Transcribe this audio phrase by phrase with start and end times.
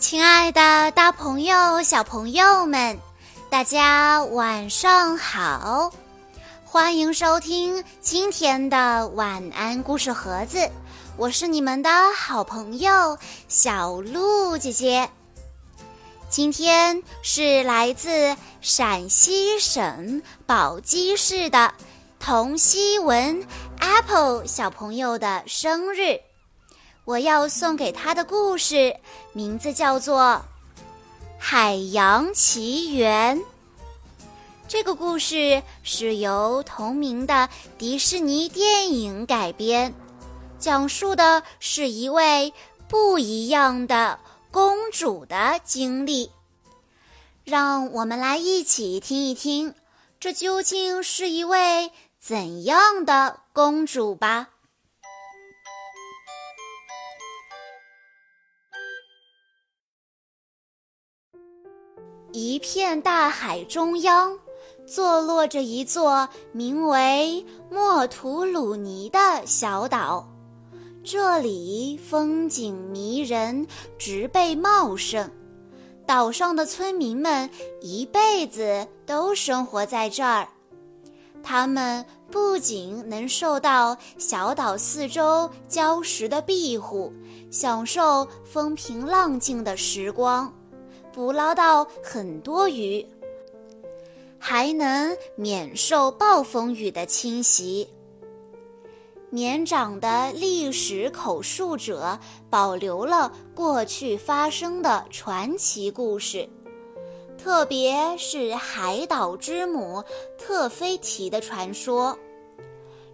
[0.00, 2.98] 亲爱的，大朋友、小朋友们，
[3.50, 5.92] 大家晚上好！
[6.64, 10.70] 欢迎收听今天的晚安故事盒子，
[11.18, 15.10] 我是你们的好朋友小鹿姐姐。
[16.30, 21.74] 今天是来自陕西省宝鸡市的
[22.18, 23.46] 童希文
[23.78, 26.18] Apple 小朋友的生日。
[27.04, 28.96] 我要送给他的故事
[29.32, 30.42] 名字叫做
[31.38, 33.38] 《海洋奇缘》。
[34.68, 39.92] 这个故事是由同名的迪士尼电影改编，
[40.60, 42.52] 讲述的是一位
[42.86, 44.20] 不一样的
[44.52, 46.30] 公主的经历。
[47.42, 49.74] 让我们来一起听一听，
[50.20, 51.90] 这究竟是一位
[52.20, 54.50] 怎样的公主吧。
[62.32, 64.38] 一片大海中央，
[64.86, 70.28] 坐落着一座名为莫图鲁尼的小岛。
[71.02, 73.66] 这里风景迷人，
[73.98, 75.28] 植被茂盛。
[76.06, 77.48] 岛上的村民们
[77.80, 80.46] 一辈子都生活在这儿。
[81.42, 87.12] 他们不仅能受到小岛四周礁石的庇护，
[87.50, 90.52] 享受风平浪静的时光。
[91.12, 93.04] 捕捞到很多鱼，
[94.38, 97.88] 还能免受暴风雨的侵袭。
[99.28, 106.48] 年长的历史口述者保留了过去发生的传奇故事，
[107.38, 110.02] 特别是海岛之母
[110.36, 112.18] 特菲提的传说。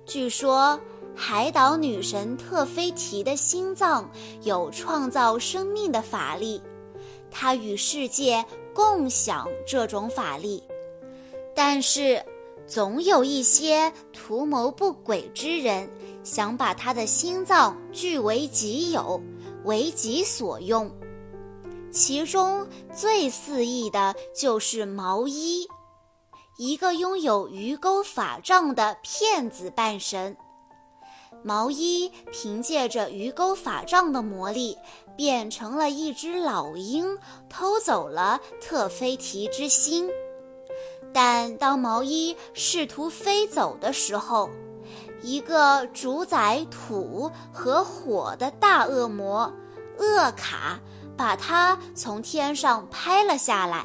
[0.07, 0.81] 据说，
[1.15, 4.11] 海岛女神特菲提的心脏
[4.43, 6.63] 有创造生命的法力。
[7.31, 10.63] 他与世界共享这种法力，
[11.55, 12.25] 但是
[12.67, 15.89] 总有一些图谋不轨之人
[16.25, 19.21] 想把他的心脏据为己有，
[19.65, 20.91] 为己所用。
[21.91, 25.67] 其中最肆意的就是毛衣，
[26.59, 30.37] 一个拥有鱼钩法杖的骗子半神。
[31.43, 34.77] 毛衣凭借着鱼钩法杖的魔力，
[35.17, 37.19] 变成了一只老鹰，
[37.49, 40.09] 偷走了特菲提之心。
[41.13, 44.51] 但当毛衣试图飞走的时候，
[45.23, 49.51] 一个主宰土和火的大恶魔
[49.99, 50.79] 厄卡
[51.17, 53.85] 把它从天上拍了下来。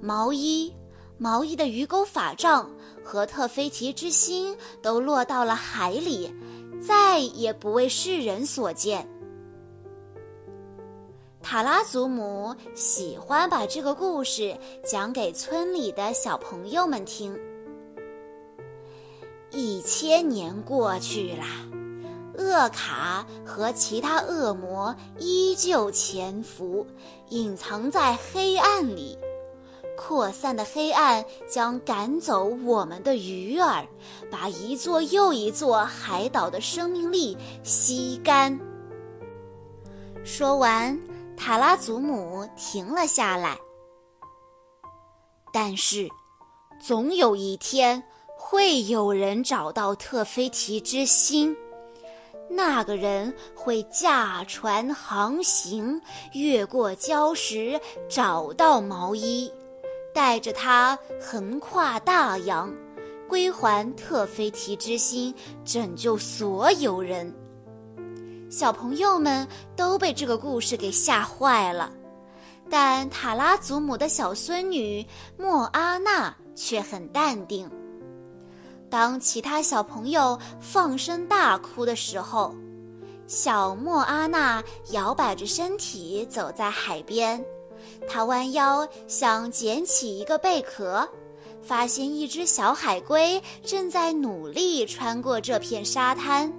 [0.00, 0.74] 毛衣。
[1.16, 2.68] 毛衣的鱼钩法杖
[3.04, 6.34] 和特菲提之心都落到了海里，
[6.84, 9.08] 再也不为世人所见。
[11.44, 17.38] 塔拉祖母喜欢把这个故事讲给村里的小朋友们听。
[19.50, 21.44] 一千年过去了，
[22.38, 26.86] 厄卡和其他恶魔依旧潜伏，
[27.28, 29.18] 隐藏在黑暗里。
[29.98, 33.86] 扩散的黑暗将赶走我们的鱼儿，
[34.30, 38.58] 把一座又一座海岛的生命力吸干。
[40.24, 40.98] 说完，
[41.36, 43.58] 塔拉祖母停了下来。
[45.52, 46.08] 但是，
[46.80, 48.02] 总有一天
[48.36, 51.56] 会有人找到特菲提之心，
[52.48, 56.00] 那个人会驾船航行，
[56.32, 59.50] 越过礁石，找到毛衣。
[60.12, 62.72] 带着它横跨大洋，
[63.28, 65.34] 归还特菲提之心，
[65.64, 67.34] 拯救所有人。
[68.56, 71.90] 小朋友们都被这个故事给吓坏了，
[72.70, 75.04] 但塔拉祖母的小孙女
[75.36, 77.68] 莫阿娜却很淡定。
[78.88, 82.54] 当其他小朋友放声大哭的时候，
[83.26, 84.62] 小莫阿娜
[84.92, 87.44] 摇摆着身体走在海边。
[88.08, 91.08] 他弯腰想捡起一个贝壳，
[91.60, 96.52] 发现一只小海龟正在努力穿过这片沙滩。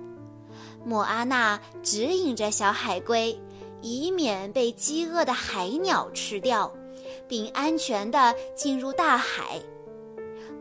[0.85, 3.35] 莫阿娜指引着小海龟，
[3.81, 6.71] 以免被饥饿的海鸟吃掉，
[7.27, 9.59] 并安全地进入大海。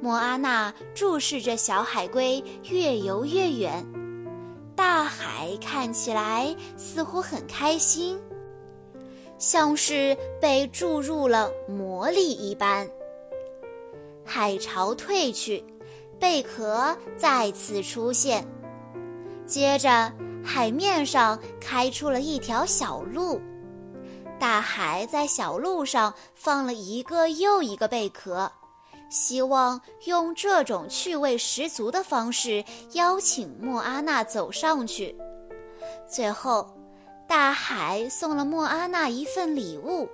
[0.00, 3.86] 莫阿娜注视着小海龟越游越远，
[4.74, 8.18] 大海看起来似乎很开心。
[9.36, 12.88] 像是被注入了魔力一般。
[14.24, 15.62] 海潮退去，
[16.18, 18.46] 贝壳再次出现，
[19.46, 20.12] 接着
[20.44, 23.40] 海面上开出了一条小路。
[24.38, 28.50] 大海在小路上放了一个又一个贝壳，
[29.08, 35.16] 希望用这种趣味十足的方式邀请莫阿娜走上去。
[36.08, 36.68] 最后，
[37.28, 40.08] 大海送了莫阿娜一份礼物。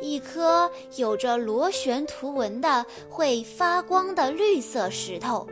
[0.00, 5.46] 一颗有着螺旋图纹的会发光的绿色石头，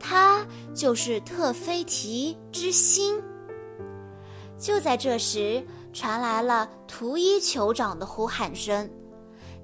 [0.00, 0.44] 它
[0.74, 3.22] 就是特菲提之心。
[4.58, 8.90] 就在这时，传来了图伊酋长的呼喊声，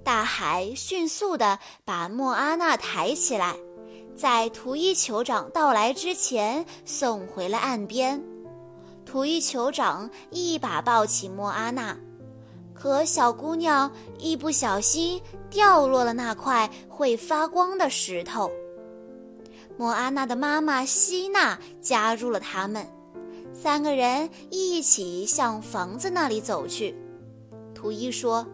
[0.05, 3.57] 大海迅速地把莫阿娜抬起来，
[4.17, 8.23] 在图伊酋长到来之前送回了岸边。
[9.05, 11.97] 图伊酋长一把抱起莫阿娜。
[12.75, 18.51] 可小姑娘一不小心掉落了那块会发光的石头。
[19.77, 22.87] 莫阿娜的妈妈希娜加入了他们，
[23.53, 26.95] 三个人一起向房子那里走去。
[27.75, 28.47] 图伊说：“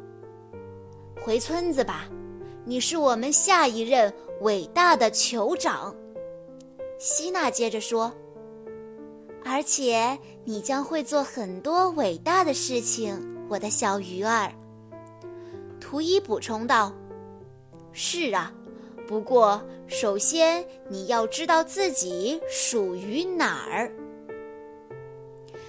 [1.22, 2.08] 回村子吧，
[2.64, 5.94] 你是我们下一任伟大的酋长。”
[6.98, 8.12] 希娜接着说
[9.44, 14.50] ：“而且你将会做很多伟大的事情。”我的小鱼儿，
[15.78, 16.90] 图伊补充道
[17.92, 18.50] ：“是啊，
[19.12, 23.92] 不过首先你要知道自己属于哪儿。”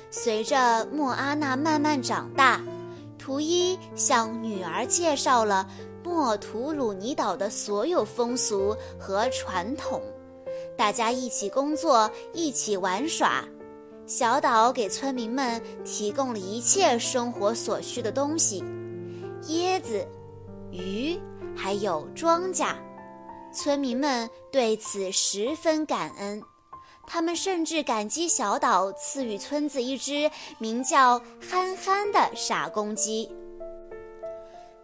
[0.10, 2.63] 随着莫阿娜慢慢长大，
[3.19, 5.68] 图伊向女儿介绍了
[6.06, 10.01] 莫图鲁尼岛的所有风俗和传统，
[10.78, 13.44] 大家一起工作，一起玩耍。
[14.07, 18.63] 小岛给村民们提供了一切生活所需的东西：
[19.50, 20.07] 椰子、
[20.72, 21.19] 鱼，
[21.54, 22.74] 还有庄稼。
[23.53, 26.41] 村民们对此十分感恩，
[27.05, 33.29] 他们甚至感激小岛赐予村子一只名叫憨憨的傻公鸡。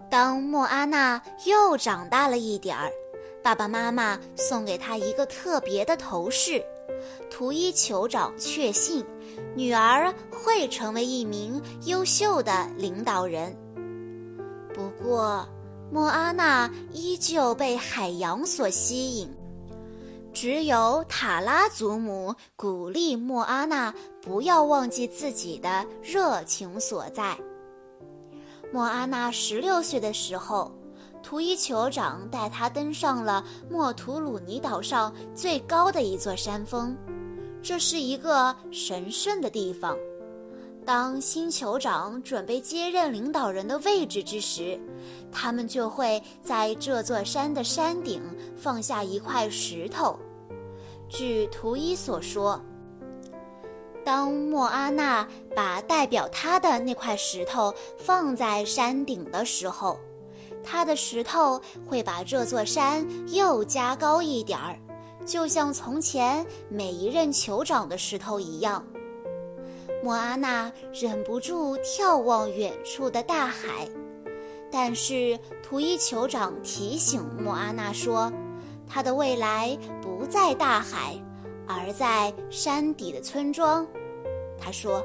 [0.09, 2.91] 当莫阿娜又长大了一点儿，
[3.43, 6.63] 爸爸妈妈送给她一个特别的头饰。
[7.29, 9.05] 图伊酋长确信，
[9.55, 13.55] 女儿会成为一名优秀的领导人。
[14.73, 15.47] 不过，
[15.91, 19.29] 莫阿娜依旧被海洋所吸引。
[20.31, 27.37] 只有塔拉祖母鼓励莫阿娜不要忘记自己的热情所在。
[28.71, 30.71] 莫阿娜十六岁的时候，
[31.23, 36.95] 图伊酋长带她登上了莫图鲁尼岛上最高的一座山峰。
[37.61, 39.97] 这是一个神圣的地方。
[40.89, 44.75] 当新酋长准备接任领导人的位置之时，
[45.31, 48.19] 他们就会在这座山的山顶
[48.57, 50.17] 放下一块石头。
[51.07, 52.59] 据图一所说，
[54.03, 59.95] 当莫阿娜把代表她的那块石头放在山顶的时候，
[60.63, 64.75] 她的石头会把这座山又加高一点儿。
[65.23, 68.83] 就像从前每一任酋长的石头一样，
[70.01, 73.87] 莫阿娜忍不住眺望远处的大海。
[74.71, 78.31] 但是图伊酋长提醒莫阿娜说，
[78.87, 81.15] 他的未来不在大海，
[81.67, 83.85] 而在山底的村庄。
[84.59, 85.03] 他说：“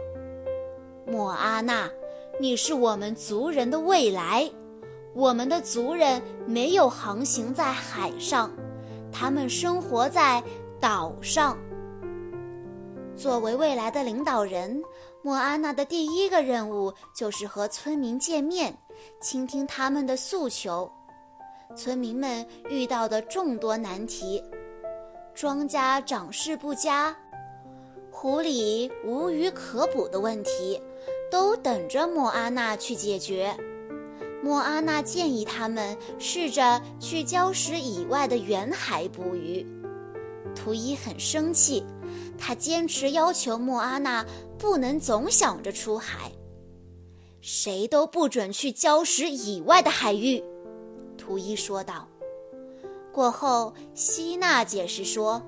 [1.11, 1.91] 莫阿娜，
[2.39, 4.51] 你是我们族人的未来。
[5.15, 8.51] 我们的族人没有航行在海上。”
[9.11, 10.43] 他们生活在
[10.81, 11.57] 岛上。
[13.17, 14.83] 作为未来的领导人，
[15.23, 18.77] 莫阿娜的第一个任务就是和村民见面，
[19.21, 20.91] 倾听他们的诉求。
[21.77, 24.43] 村民们遇到的众多难题，
[25.35, 27.17] 庄稼长势不佳，
[28.11, 30.81] 湖里无鱼可捕的问题，
[31.31, 33.57] 都等着莫阿娜去解决。
[34.43, 39.67] 莫阿娜建议他们试着去礁石以外的远海捕鱼。
[40.55, 41.85] 图伊很生气，
[42.47, 44.23] 他坚持要求莫阿娜
[44.59, 46.31] 不能总想着出海，
[47.41, 50.45] 谁都不准去礁石以外的海域。
[51.17, 52.07] 图一说道。
[53.15, 55.41] 过后，希娜解释说，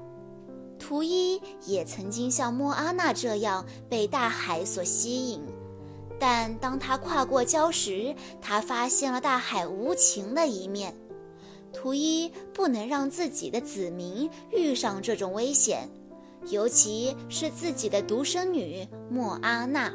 [0.79, 5.43] 图一也曾经像莫阿娜这样被大海所吸引。
[6.19, 10.95] 但当他跨过礁石，他发现了大海无情的一面。
[11.75, 15.87] 图一不能让自己的子民遇上这种危险，
[16.49, 19.93] 尤其是自己的独生女莫阿娜。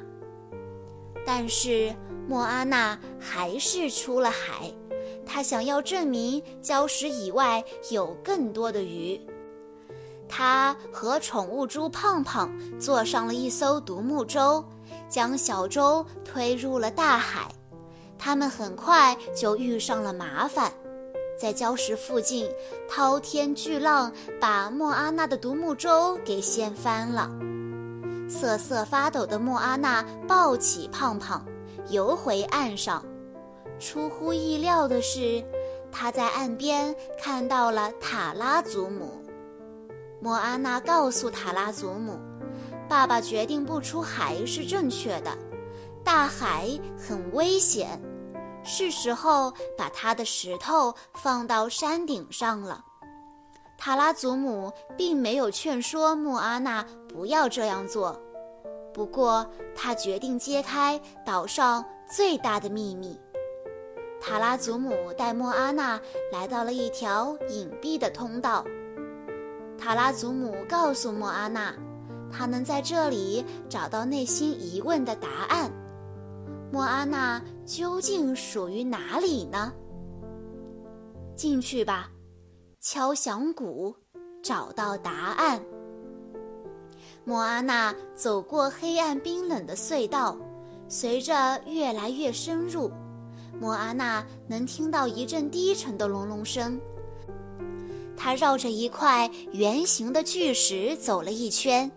[1.25, 1.93] 但是
[2.27, 4.72] 莫阿娜还是出了海，
[5.25, 9.20] 她想要证明礁石以外有更多的鱼。
[10.34, 14.63] 他和宠物猪胖胖坐上了一艘独木舟，
[15.10, 17.53] 将小舟推入了大海。
[18.17, 20.72] 他们很快就遇上了麻烦，
[21.41, 22.48] 在礁石附近，
[22.88, 27.31] 滔天巨浪把莫阿娜的独木舟给掀翻了。
[28.29, 31.43] 瑟瑟发抖的莫阿娜抱起胖胖，
[31.89, 33.03] 游回岸上。
[33.79, 35.43] 出乎意料的是，
[35.91, 39.19] 他在岸边看到了塔拉祖母。
[40.21, 42.19] 莫阿娜告诉塔拉祖母
[42.88, 45.36] ：“爸爸决定不出海是正确的，
[46.03, 48.00] 大海很危险。”
[48.63, 52.86] 是时候把他的石头放到山顶上了。
[53.77, 58.20] 塔拉祖母并没有劝说莫阿娜不要这样做，
[58.94, 63.20] 不过她决定揭开岛上最大的秘密。
[64.22, 66.00] 塔拉祖母带莫阿娜
[66.32, 68.63] 来到了一条隐蔽的通道。
[69.80, 71.74] 塔拉祖母告诉莫阿娜，
[72.32, 75.72] 她能在这里找到内心疑问的答案。
[76.72, 79.74] 莫阿娜究竟属于哪里呢？
[81.36, 82.10] 进去吧，
[82.80, 83.94] 敲响鼓，
[84.42, 85.62] 找到答案。
[87.25, 90.38] 莫阿娜走过黑暗冰冷的隧道，
[90.88, 92.90] 随着越来越深入，
[93.60, 96.80] 莫阿娜能听到一阵低沉的隆隆声。
[98.16, 101.92] 她绕着一块圆形的巨石走了一圈，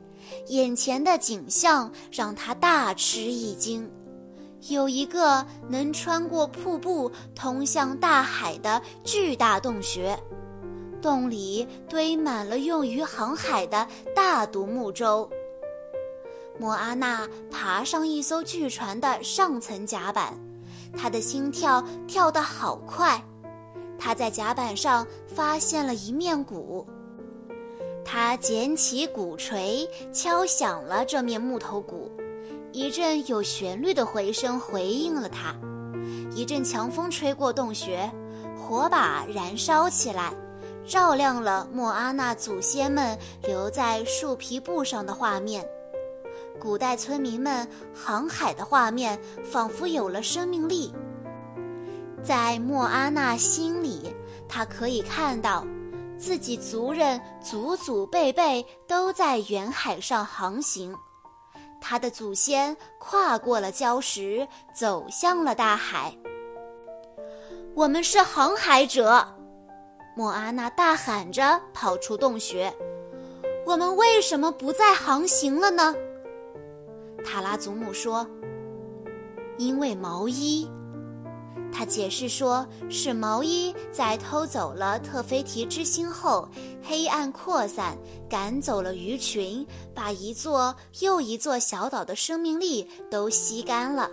[0.48, 3.88] 眼前的景象让她大吃一惊。
[4.68, 10.18] 有一个能穿过瀑布通向大海的巨大洞穴，
[11.02, 15.28] 洞里堆满了用于航海的大独木舟。
[16.58, 20.32] 莫阿娜爬上一艘巨船的上层甲板，
[20.96, 23.22] 她的心跳跳得好快。
[23.98, 26.86] 她在甲板上发现了一面鼓，
[28.04, 32.10] 她捡起鼓槌，敲响了这面木头鼓。
[32.74, 35.54] 一阵有旋律的回声回应了他，
[36.34, 38.10] 一阵强风吹过洞穴，
[38.58, 40.34] 火把燃烧起来，
[40.84, 45.64] 照亮了莫阿娜祖先们留在树皮布上的画面。
[46.58, 47.64] 古代村民们
[47.94, 50.92] 航海的画面仿佛有了生命力。
[52.24, 54.12] 在莫阿娜心里，
[54.48, 55.64] 她可以看到，
[56.18, 60.92] 自己族人祖祖辈辈都在远海上航行。
[61.86, 66.16] 他的祖先跨过了礁石，走向了大海。
[67.74, 69.22] 我们是航海者，
[70.16, 72.72] 莫阿娜大喊着跑出洞穴。
[73.66, 75.94] 我们为什么不再航行了呢？
[77.22, 78.26] 塔拉祖母说
[79.58, 80.66] ：“因为毛衣。”
[81.76, 86.48] 他解释说：“是毛衣在偷走了特菲提之心后，
[86.84, 87.98] 黑暗扩散，
[88.30, 94.08] 赶走了鱼群，把一座又一座小岛的生命力都吸干了。”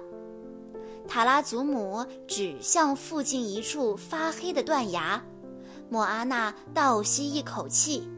[1.08, 5.22] 塔拉祖母指向附近一处发黑的断崖，
[5.88, 8.10] 莫阿娜倒吸一口气。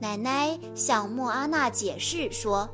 [0.00, 2.68] 奶奶向莫阿娜解释说。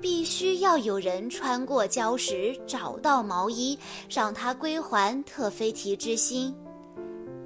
[0.00, 3.78] 必须要有人穿过礁石，找到毛衣，
[4.08, 6.54] 让他归还特菲提之心。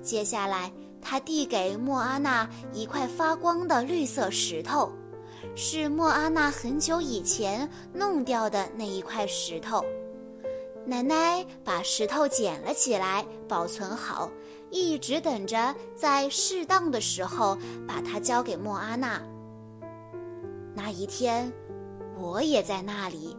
[0.02, 4.92] 接下来，他递给莫阿娜一块发光的绿色石头，
[5.54, 9.82] 是莫阿娜很久以前弄掉的那一块石头。
[10.84, 14.30] 奶奶把石头捡了起来，保存好，
[14.70, 17.56] 一直等着在适当的时候
[17.86, 19.22] 把它交给莫阿娜。
[20.74, 21.50] 那一天。
[22.18, 23.36] 我也在那里，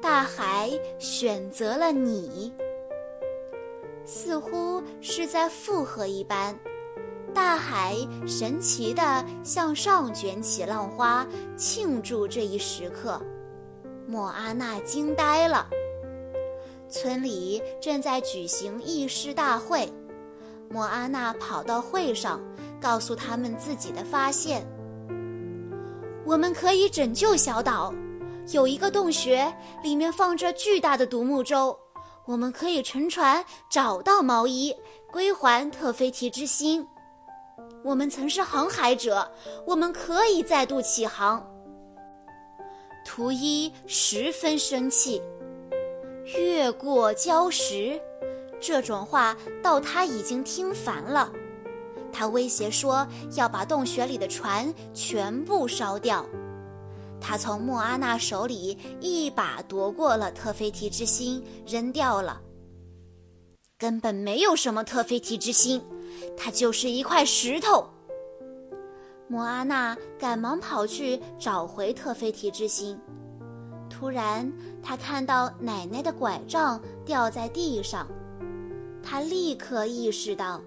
[0.00, 2.52] 大海选择了你，
[4.04, 6.58] 似乎是在附和一般。
[7.34, 13.20] 大海神奇地向上卷起浪花，庆祝这一时刻。
[14.06, 15.66] 莫阿娜惊呆了。
[16.90, 19.90] 村里正在举行议事大会，
[20.68, 22.38] 莫阿娜跑到会上，
[22.78, 24.66] 告诉他们自己的发现。
[26.24, 27.92] 我们可以拯救小岛。
[28.50, 29.52] 有一个洞穴，
[29.82, 31.78] 里面放着巨大的独木舟。
[32.24, 34.74] 我们可以乘船找到毛衣，
[35.10, 36.86] 归还特菲提之心。
[37.84, 39.28] 我们曾是航海者，
[39.66, 41.44] 我们可以再度起航。
[43.04, 45.20] 图一十分生气，
[46.38, 48.00] 越过礁石，
[48.60, 51.32] 这种话到他已经听烦了。
[52.12, 56.24] 他威胁说要把洞穴里的船全部烧掉。
[57.20, 62.40] 他从莫阿娜手里一把夺过了特菲提之心，扔掉了。
[63.78, 65.82] 根本没有什么特菲提之心，
[66.36, 67.88] 它就是一块石头。
[69.28, 72.98] 莫阿娜赶忙跑去找回特菲提之心。
[73.88, 74.52] 突然，
[74.82, 78.06] 他看到奶奶的拐杖掉在地上，
[79.02, 80.60] 他立刻意识到，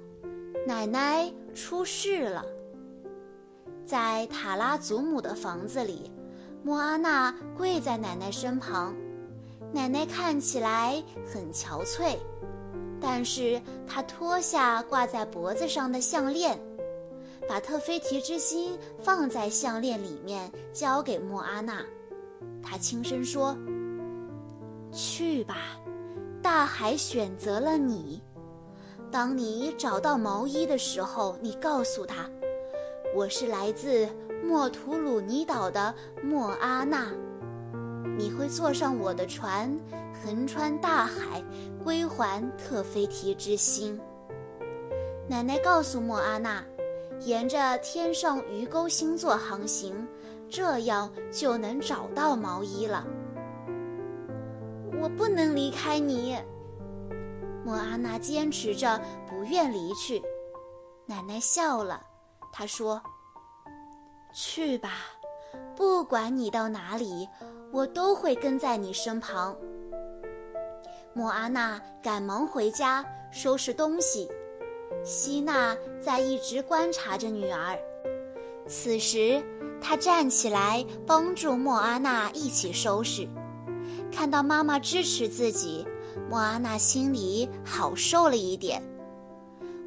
[0.66, 2.44] 奶奶出事了。
[3.86, 6.12] 在塔拉祖母的房子里，
[6.64, 8.96] 莫阿娜跪在奶奶身旁，
[9.72, 12.18] 奶奶看起来很憔悴，
[13.00, 16.60] 但是她脱下挂在脖子上的项链，
[17.48, 21.86] 把特菲提之心放在项链里面，交给莫阿娜。
[22.64, 23.56] 她轻声说
[24.92, 25.58] ：“去吧，
[26.42, 28.20] 大海选择了你。
[29.16, 32.30] 当你找到毛衣的时候，你告诉他，
[33.16, 34.06] 我是来自
[34.46, 37.08] 莫图鲁尼岛的莫阿娜。
[38.18, 39.74] 你会坐上我的船，
[40.22, 41.42] 横穿大海，
[41.82, 43.98] 归还特菲提之心。”
[45.30, 46.62] 奶奶告诉莫阿娜，
[47.22, 50.06] 沿着天上鱼钩星座航行。
[50.50, 53.08] 这样就能找到毛衣了。
[55.02, 56.38] 我不能离开你，
[57.66, 60.22] 莫阿娜坚持着不愿离去。
[61.08, 62.00] 奶奶笑了，
[62.54, 63.02] 她说
[64.32, 64.92] ：“去吧，
[65.76, 67.28] 不管你到哪里，
[67.72, 69.58] 我都会跟在你身旁。”
[71.14, 74.30] 莫阿娜赶忙回家收拾东西，
[75.04, 77.76] 希娜在一直观察着女儿。
[78.68, 79.44] 此时。
[79.82, 83.28] 她站起来帮助莫阿娜一起收拾，
[84.12, 85.86] 看到妈妈支持自己，
[86.30, 88.82] 莫阿娜心里好受了一点。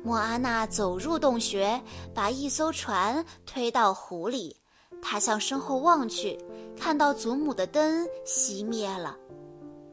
[0.02, 1.80] 莫阿娜走入洞穴，
[2.14, 4.56] 把一艘船推到湖里。
[5.02, 6.38] 她向身后望去，
[6.76, 9.16] 看到祖母的灯熄灭了，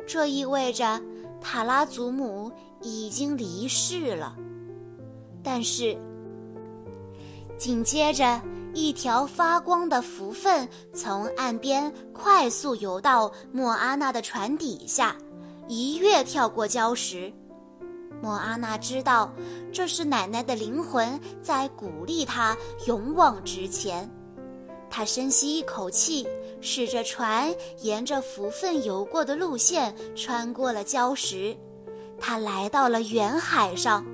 [0.08, 1.01] 这意味着
[1.42, 2.51] 塔拉祖母
[2.82, 4.36] 已经离世了。
[5.44, 5.98] 但是，
[7.58, 8.42] 紧接着。
[8.77, 15.15] 一条发光的符粪从岸边快速游到莫阿娜的船底下，
[15.67, 17.32] 一跃跳过礁石。
[18.21, 19.32] 莫阿娜知道，
[19.71, 22.56] 这是奶奶的灵魂在鼓励她
[22.88, 24.10] 勇往直前。
[24.89, 26.28] 她深吸一口气，
[26.62, 31.56] 使着船沿着符粪游过的路线穿过了礁石。
[32.17, 34.06] 她来到了远海上，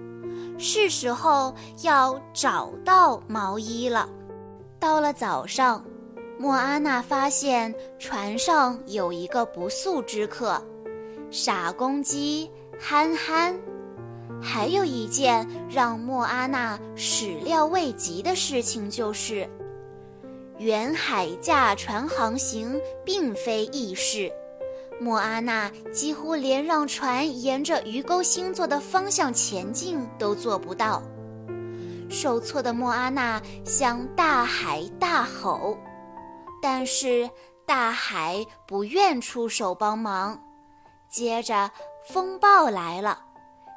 [0.57, 4.09] 是时候要找到毛衣了。
[4.79, 5.85] 到了早上，
[6.39, 10.59] 莫阿娜发现船上有一个不速之客——
[11.31, 13.57] 傻公鸡憨憨。
[14.43, 19.49] 还有一件让莫阿娜始料未及的事情，就是
[20.57, 24.31] 远海驾船航行并非易事。
[24.99, 31.01] 莫阿娜几乎连让船沿着鱼钩星座的方向前进都做不到。
[32.09, 35.77] 受挫的莫阿娜向大海大吼，
[36.61, 37.29] 但是
[37.65, 40.39] 大海不愿出手帮忙。
[41.11, 41.69] 接着
[42.05, 43.19] 风暴来了，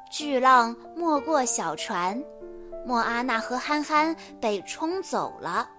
[0.09, 2.23] 巨浪没过小船，
[2.87, 5.69] 莫阿娜和憨憨被冲走了。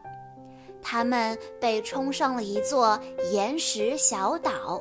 [0.82, 3.00] 他们被冲上了一座
[3.32, 4.78] 岩石小岛。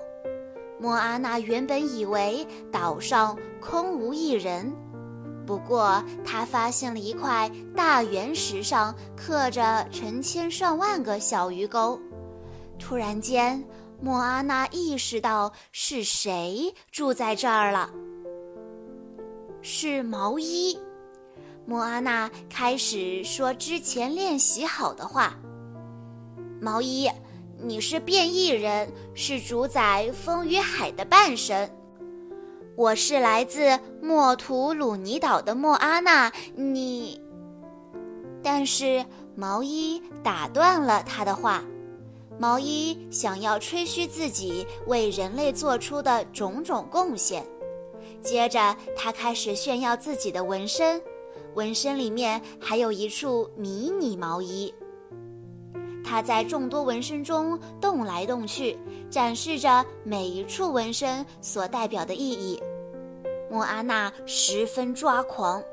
[0.78, 4.70] 莫阿娜原本以为岛上空无一人。
[5.48, 11.98] 不过，她发现了一块大圆石，上刻着成千上万个小鱼钩。
[12.78, 13.64] 突然间，
[14.02, 17.90] 莫阿娜意识到是谁住在这儿了。
[19.62, 20.78] 是毛衣。
[21.66, 25.34] 莫阿娜开始说之前练习好的话
[26.62, 27.10] ：“毛衣，
[27.58, 31.68] 你是变异人，是主宰风与海的半神。”
[32.78, 37.20] 我是来自莫图鲁尼岛的莫阿娜，你。
[38.44, 39.04] 但是
[39.36, 41.64] 毛衣打断了他的话。
[42.38, 47.46] 毛衣想要吹嘘自己为人类做出的种种贡献，
[48.22, 51.02] 接着他开始炫耀自己的纹身，
[51.54, 54.74] 纹身里面还有一处迷你毛衣。
[56.04, 58.78] 他在众多纹身中动来动去，
[59.10, 62.62] 展示着每一处纹身所代表的意义。
[63.50, 65.64] 莫阿娜十分抓狂，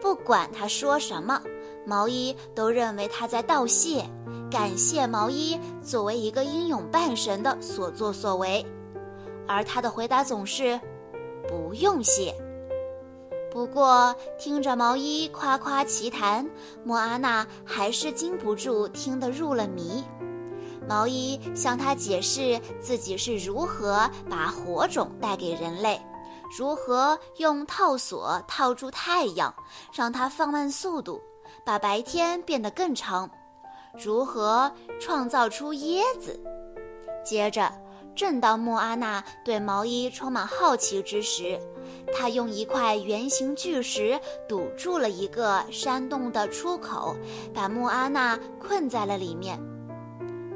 [0.00, 1.40] 不管他说什么，
[1.86, 4.04] 毛衣都认为他在道谢，
[4.50, 8.64] 感谢毛衣作为一个英勇半神的所作所为。
[9.46, 10.78] 而他的回答总是
[11.48, 12.34] “不用谢”。
[13.50, 16.48] 不过，听着毛衣夸夸其谈，
[16.84, 20.04] 莫阿娜还是禁不住听得入了迷。
[20.86, 26.00] 毛衣向他解释自己是如何把火种带给人类，
[26.56, 29.54] 如何用套索套住太阳，
[29.92, 31.20] 让它放慢速度，
[31.64, 33.28] 把白天变得更长。
[34.02, 36.38] 如何创造出椰子。
[37.24, 37.72] 接着，
[38.14, 41.58] 正当莫阿娜对毛衣充满好奇之时，
[42.14, 47.14] 他用一块圆形巨石堵住了一个山洞的出口，
[47.54, 49.58] 把莫阿娜困在了里面。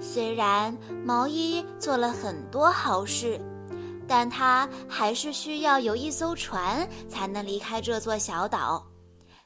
[0.01, 3.41] 虽然毛衣做了很多好事，
[4.09, 8.85] 但他还是需要有一艘船才能离开这座小岛。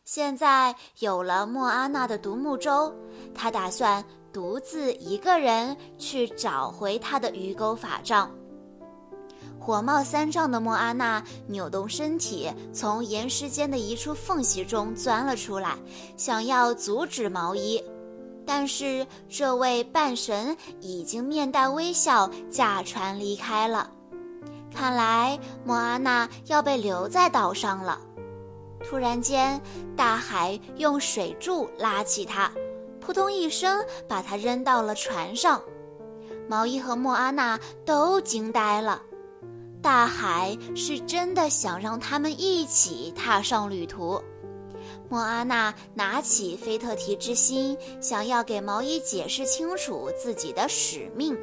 [0.07, 2.95] 现在有了莫阿娜的独木舟，
[3.35, 8.31] 他打算独自一个人去找回他的鱼钩法杖。
[9.59, 15.77] 火冒三丈的莫阿娜扭动身体，从岩石间的一处缝隙中钻了出来，
[16.17, 17.83] 想要阻止毛衣。
[18.47, 23.91] 但是这位半神已经面带微笑驾船离开了。
[24.73, 27.99] 看来莫阿娜要被留在岛上了。
[28.85, 29.61] 突然间，
[29.97, 32.51] 大海用水柱拉起它，
[33.01, 35.63] 扑通一声把它扔到了船上。
[36.49, 39.03] 毛衣和莫阿娜都惊呆了。
[39.83, 44.21] 大海是真的想让他们一起踏上旅途。
[45.09, 51.37] 莫阿娜拿起菲特提之心，想要给毛衣解释清楚自己的使命，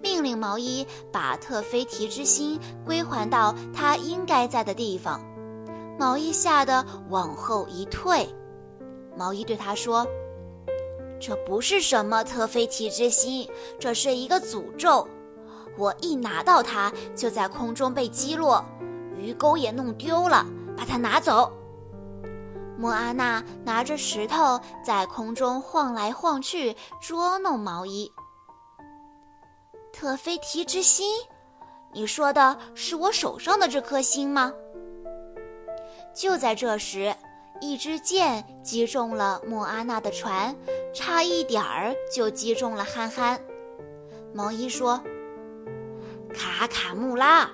[0.00, 5.20] 命令毛衣把特菲提之心归还到他应该在的地方。
[5.98, 8.28] 毛衣吓得往后一退，
[9.16, 10.06] 毛衣对他说
[11.20, 15.06] ：“这不是什么特菲提之心，这是一个诅咒。
[15.76, 18.64] 我一拿到它，就在空中被击落，
[19.16, 20.46] 鱼钩也弄丢了。
[20.76, 21.52] 把它拿走。”
[22.78, 28.08] 莫阿娜拿着石头在空中晃来晃去，捉弄毛衣。
[29.92, 31.12] 特菲提之心，
[31.92, 34.52] 你说的是我手上的这颗心吗？
[36.18, 37.14] 就在这时，
[37.60, 40.52] 一支箭击中了莫阿娜的船，
[40.92, 43.40] 差一点儿就击中了憨憨。
[44.34, 45.00] 毛衣说
[46.34, 47.48] ：“卡卡穆拉，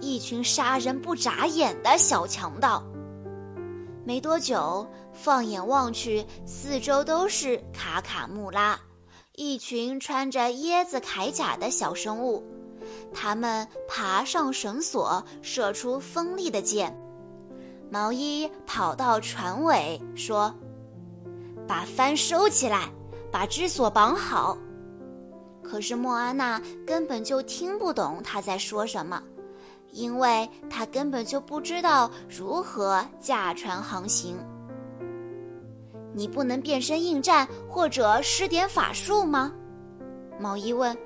[0.00, 2.82] 一群杀人不眨眼的小强盗。”
[4.02, 8.80] 没多久，放眼望去，四周都是卡卡穆拉，
[9.34, 12.42] 一群穿着椰子铠甲的小生物。
[13.12, 16.96] 他们爬上绳索，射出锋利的箭。
[17.90, 20.54] 毛衣跑到船尾，说
[21.66, 22.90] ：“把帆收起来，
[23.32, 24.56] 把织索绑好。”
[25.64, 29.22] 可是莫阿娜根本就听不懂他在说什么，
[29.90, 34.36] 因为他根本就不知道如何驾船航行。
[36.14, 39.52] 你不能变身应战，或者施点法术吗？
[40.38, 40.96] 毛衣问。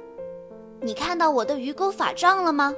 [0.85, 2.75] 你看到我的鱼钩法杖了吗？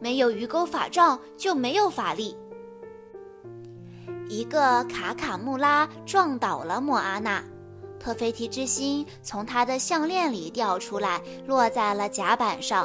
[0.00, 2.36] 没有鱼钩法杖就没有法力。
[4.28, 7.44] 一个卡卡穆拉撞倒了莫阿娜，
[8.00, 12.84] 特菲提之心从他的项链里掉出来，落在了甲板上。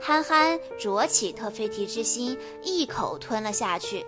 [0.00, 4.04] 憨憨啄起特菲提之心，一口吞了下去。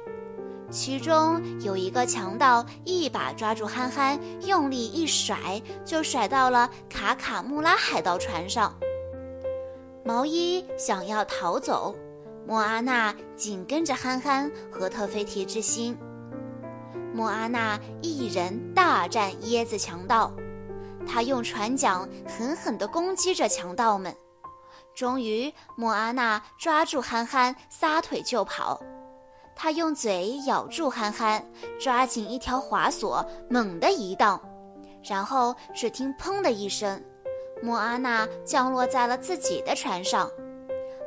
[0.72, 8.74] 其中有一个强盗一把抓住憨憨，用力一甩，就甩到了卡卡穆拉海盗船上。
[10.02, 11.94] 毛衣想要逃走，
[12.48, 15.96] 莫阿娜紧跟着憨憨和特菲提之心。
[17.14, 20.32] 莫阿娜一人大战椰子强盗，
[21.06, 24.16] 他用船桨狠狠地攻击着强盗们。
[24.94, 28.82] 终于，莫阿娜抓住憨憨，撒腿就跑。
[29.54, 31.44] 他用嘴咬住憨憨，
[31.80, 34.40] 抓紧一条滑索，猛地一荡，
[35.02, 37.02] 然后只听“砰”的一声，
[37.62, 40.30] 莫阿娜降落在了自己的船上。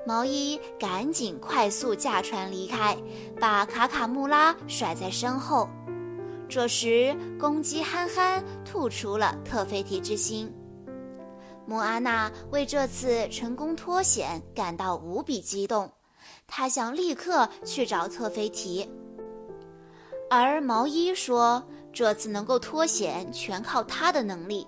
[0.08, 2.96] 毛衣赶紧快速驾船离开，
[3.40, 5.68] 把卡卡穆拉甩在身后。
[6.48, 10.54] 这时，公鸡憨憨吐出了特菲提之心。
[11.66, 15.92] 莫阿娜为这次成功脱险感到无比激动。
[16.48, 18.90] 他想立刻去找特菲提，
[20.30, 24.66] 而毛衣说：“这次能够脱险，全靠他的能力。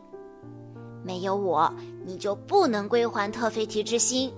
[1.04, 1.74] 没有我，
[2.06, 4.34] 你就不能归还特菲提之心。”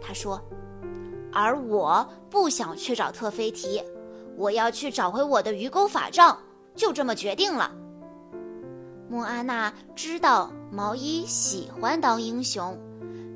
[0.00, 0.40] 他说
[1.32, 3.82] ：“而我不想去找特菲提，
[4.36, 6.38] 我要去找回我的鱼钩法杖，
[6.76, 7.72] 就这么决定了。”
[9.10, 12.78] 莫阿娜知道毛衣喜欢当英雄。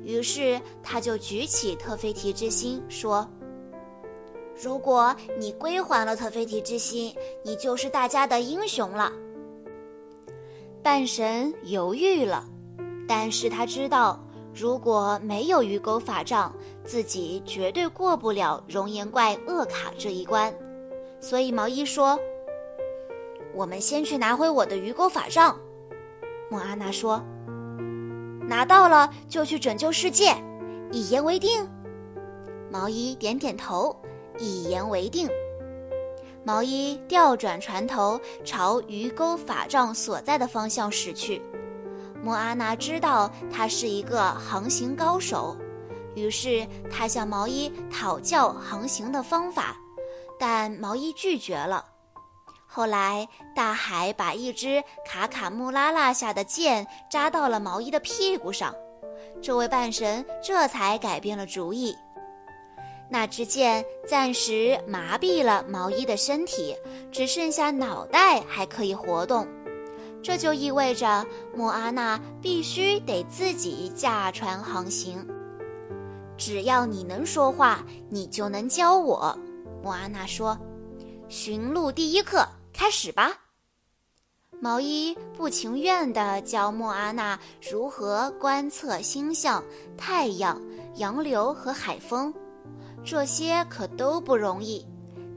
[0.03, 3.29] 于是他就举起特菲提之心，说
[4.61, 9.11] ：“如果你归还了特菲提之心，你就是大家的英雄了。”
[10.83, 12.45] 半神犹豫了，
[13.07, 14.19] 但是他知道，
[14.53, 20.53] 如果没有鱼钩法杖，自己绝对过不了熔岩怪厄卡这一关。
[21.21, 22.17] 所以毛衣说
[23.53, 25.57] ：“我们先去拿回我的鱼钩法杖。”
[26.49, 27.21] 莫阿娜说。
[28.47, 30.33] “拿到了就去拯救世界，
[30.91, 31.69] 一言为定。”
[32.71, 33.95] 毛衣点点头，
[34.39, 35.29] 一言为定。
[36.43, 41.41] 毛衣调转船头，朝鱼钩法杖所在的方向驶去。
[42.23, 45.55] 莫阿娜知道他是一个航行高手，
[46.15, 49.75] 于是他向毛衣讨教航行的方法，
[50.39, 51.85] 但毛衣拒绝了。
[52.65, 58.73] 后来，大海把一只卡卡穆拉拉下的箭扎到了毛衣的屁股上，
[59.41, 61.95] 这位半神这才改变了主意。
[63.11, 66.75] 那支箭暂时麻痹了毛衣的身体，
[67.11, 69.47] 只剩下脑袋还可以活动。
[70.21, 75.25] 这就意味着莫阿娜必须得自己驾船航行。
[76.37, 79.37] 只要你能说话，你就能教我。
[79.81, 80.57] 莫阿娜说
[81.27, 83.33] ：“寻路第一课，开始吧。”
[84.61, 87.39] 毛衣不情愿地教莫阿娜
[87.71, 89.63] 如何观测星象、
[89.97, 90.61] 太阳、
[90.95, 92.33] 洋流和海风。
[93.09, 94.85] 这些可都不容易，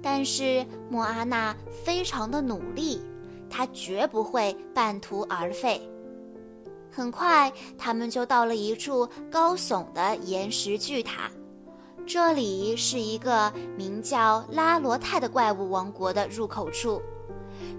[0.02, 3.00] 但是莫阿娜非常的努力，
[3.48, 5.80] 她绝不会半途而废。
[6.90, 11.30] 很快，他们就到了一处高耸的岩石巨塔，
[12.06, 17.00] 这里是一个名叫拉罗泰的怪物王国的入口处。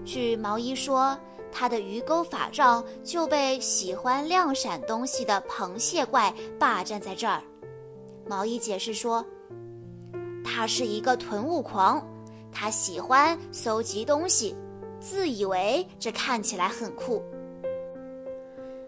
[0.04, 1.16] 据毛衣说，
[1.52, 7.40] 他的鱼钩法杖就被喜欢亮闪东西的螃蟹怪霸占在这儿。
[8.26, 9.24] 毛衣解释说。
[10.44, 12.06] 他是一个囤物狂，
[12.52, 14.54] 他喜欢搜集东西，
[15.00, 17.22] 自以为这看起来很酷。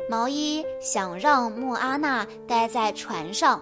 [0.08, 3.60] 毛衣想让莫阿娜待在船上，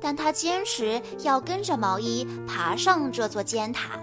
[0.00, 4.00] 但他坚持要跟着毛衣爬上这座尖塔。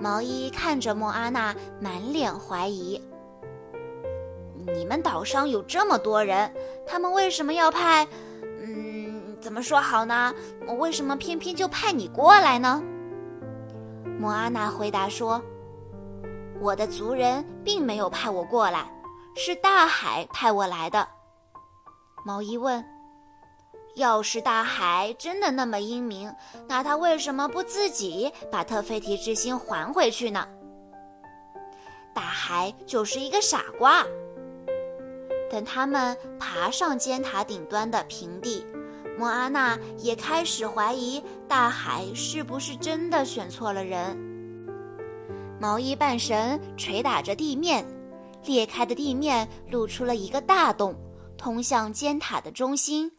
[0.00, 3.00] 毛衣看着莫阿娜，满脸怀疑
[4.74, 6.52] ：“你们岛上有这么多人，
[6.86, 8.06] 他们为什么要派？”
[9.40, 10.34] 怎么说好呢？
[10.66, 12.82] 我为什么偏偏就派你过来呢？
[14.18, 15.40] 莫阿娜回答说
[16.60, 18.90] ：“我的族人并没有派我过来，
[19.36, 21.06] 是大海派我来的。”
[22.26, 22.84] 毛衣问
[23.94, 26.34] ：“要是大海真的那么英明，
[26.66, 30.46] 那他为什么不自己把特菲提之心还回去呢？”
[32.12, 34.04] 大海就是一个傻瓜。
[35.48, 38.66] 等他们爬上尖塔顶端的平地。
[39.18, 44.16] 莫阿娜也开始怀疑大海是不是真的选错了人。
[45.60, 47.84] 毛衣半神捶打着地面，
[48.44, 50.94] 裂开的地面露出了一个大洞，
[51.36, 53.10] 通向尖塔的中心。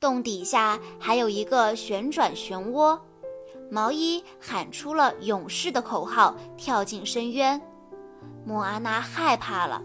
[0.00, 2.98] 洞底下还有一个旋转漩涡。
[3.70, 7.60] 毛衣喊出了勇士的口号，跳进深渊。
[8.46, 9.82] 莫阿娜害怕了。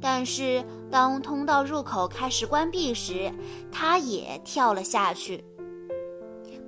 [0.00, 3.32] 但是，当通道入口开始关闭时，
[3.70, 5.44] 他也跳了下去。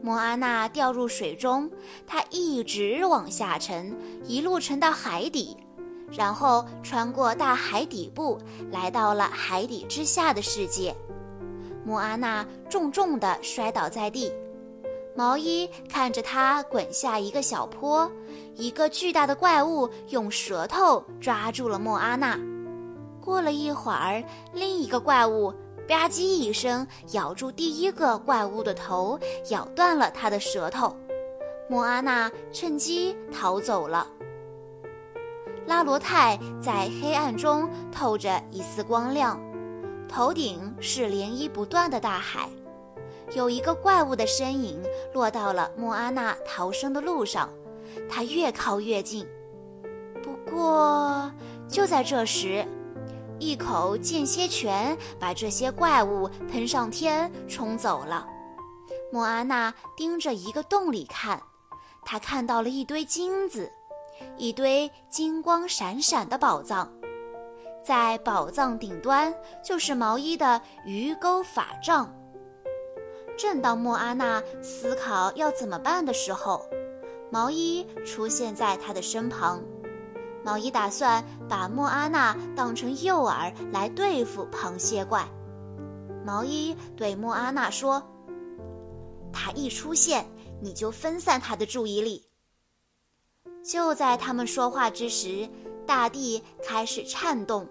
[0.01, 1.71] 莫阿娜掉入水中，
[2.07, 5.57] 她一直往下沉，一路沉到海底，
[6.11, 8.39] 然后穿过大海底部，
[8.71, 10.95] 来到了海底之下的世界。
[11.85, 14.33] 莫阿娜重重地摔倒在地，
[15.17, 18.11] 毛衣看着她滚下一个小坡，
[18.57, 22.37] 一个巨大的怪物用舌头抓住了莫阿娜。
[23.25, 25.53] 过了一会儿，另一个怪物
[25.89, 29.19] 吧唧一声咬住第一个怪物的头，
[29.51, 30.95] 咬断了他的舌头。
[31.71, 34.07] 莫阿娜趁机逃走了。
[35.67, 39.41] 拉罗泰在黑暗中透着一丝光亮，
[40.09, 42.49] 头顶是涟漪不断的大海。
[43.35, 44.83] 有一个怪物的身影
[45.15, 47.49] 落到了莫阿娜逃生的路上，
[48.11, 49.27] 他越靠越近。
[50.23, 51.33] 不过，
[51.69, 52.67] 就在这时。
[53.43, 58.25] 一口间歇泉把这些怪物喷上天，冲走了。
[59.11, 61.43] 莫阿娜盯着一个洞里看，
[62.05, 63.69] 她看到了一堆金子，
[64.37, 66.89] 一堆金光闪闪的宝藏。
[67.85, 72.15] 在宝藏顶端就是毛衣的鱼钩法杖。
[73.37, 76.65] 正当莫阿娜思考要怎么办的时候，
[77.29, 79.61] 毛衣出现在她的身旁。
[80.45, 85.27] 毛衣打算把莫阿娜当成诱饵来对付螃蟹怪。
[86.25, 88.03] 毛衣对莫阿娜说
[89.33, 90.27] ：“他一出现，
[90.61, 92.25] 你就分散他的注意力。”
[93.65, 95.49] 就在他们说话之时，
[95.87, 97.69] 大地开始颤动，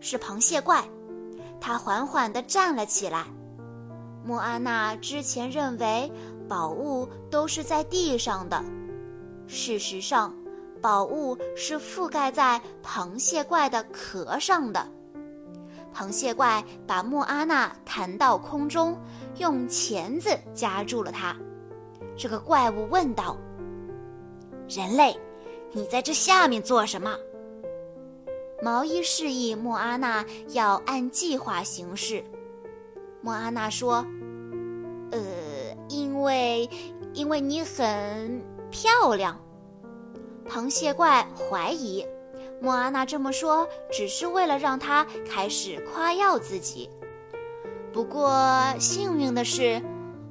[0.00, 0.84] 是螃蟹怪。
[1.60, 3.26] 它缓缓地站了起来。
[4.24, 6.10] 莫阿娜之前认为
[6.48, 8.64] 宝物都是在地上的，
[9.46, 10.34] 事实上。
[10.80, 14.86] 宝物是覆盖在螃蟹怪的壳上的。
[15.94, 18.96] 螃蟹怪把莫阿娜弹到空中，
[19.38, 21.36] 用钳子夹住了它。
[22.16, 23.36] 这个怪物问道
[24.68, 25.18] ：“人类，
[25.72, 27.16] 你在这下面做什么？”
[28.62, 32.22] 毛衣示意莫阿娜要按计划行事。
[33.20, 34.06] 莫阿娜说
[35.10, 35.18] ：“呃，
[35.88, 36.68] 因为，
[37.12, 39.36] 因为你很漂亮。”
[40.50, 42.04] 螃蟹怪怀疑。
[42.60, 46.90] 莫阿娜这么说，只是为了让他开始夸耀自己。
[47.92, 48.34] 不过
[48.78, 49.80] 幸运的是，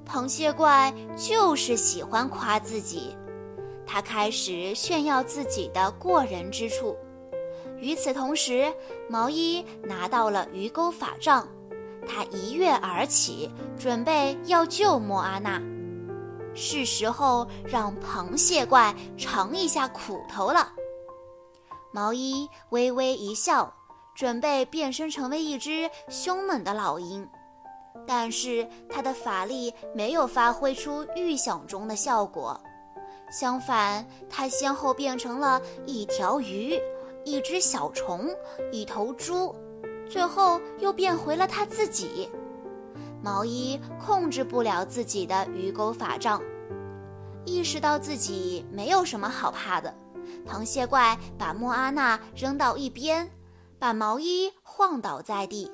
[0.05, 3.15] 螃蟹怪就是喜欢夸自己，
[3.88, 6.97] 他开始炫耀自己的过人之处。
[7.79, 8.71] 与此同时，
[9.10, 11.47] 毛衣拿到了鱼钩法杖，
[12.05, 15.62] 他一跃而起，准备要救莫阿娜。
[16.55, 20.71] 是时候让螃蟹怪尝一下苦头了。
[21.91, 23.73] 毛衣微微一笑，
[24.15, 27.27] 准备变身成为一只凶猛的老鹰，
[28.05, 32.59] 但是他的法力没有发挥出预想中的效果，
[33.31, 36.79] 相反，他先后变成了一条鱼、
[37.25, 38.29] 一只小虫、
[38.71, 39.55] 一头猪，
[40.09, 42.29] 最后又变回了他自己。
[43.21, 46.41] 毛衣控制不了自己的鱼钩法杖，
[47.45, 49.93] 意识到自己没有什么好怕的。
[50.47, 53.29] 螃蟹怪把莫阿娜扔到一边，
[53.77, 55.69] 把毛衣晃倒在地。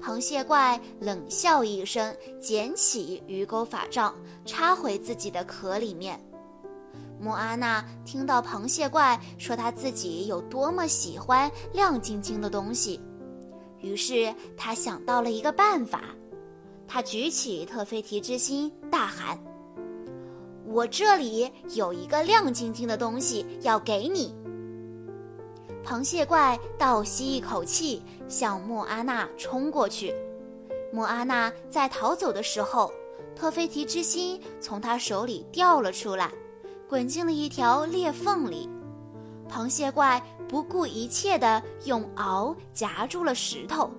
[0.00, 6.20] 螃蟹怪冷笑一声，捡起鱼钩法杖，插回自己的壳里面。
[7.20, 13.00] 莫阿娜听到螃蟹怪说他自己有多么喜欢亮晶晶的东西，
[13.80, 16.02] 于是他想到了一个办法。
[16.88, 19.38] 他举起特菲提之心，大喊。
[20.64, 24.34] 我这里有一个亮晶晶的东西要给你。
[25.84, 30.14] 螃蟹怪倒吸一口气，向莫阿娜冲过去。
[30.92, 32.90] 莫阿娜在逃走的时候，
[33.36, 36.32] 特菲提之心从他手里掉了出来，
[36.88, 38.68] 滚进了一条裂缝里。
[39.48, 43.90] 螃蟹怪不顾一切地用螯夹住了石头。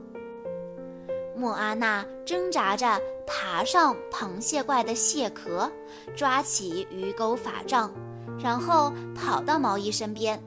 [1.39, 5.71] 莫阿娜挣扎着爬上螃蟹怪的蟹壳，
[6.13, 7.89] 抓起鱼钩法杖，
[8.37, 10.37] 然后跑到毛衣身边。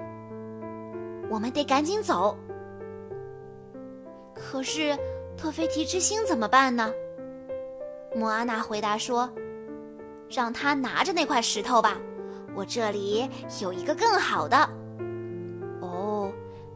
[1.30, 2.36] 我们得赶紧走。
[4.34, 4.94] 可是
[5.34, 6.92] 特菲提之星怎么办呢？
[8.14, 9.26] 莫阿娜回答说
[10.28, 11.96] ：“让他拿着那块石头吧，
[12.54, 13.26] 我这里
[13.62, 14.68] 有一个更好的。”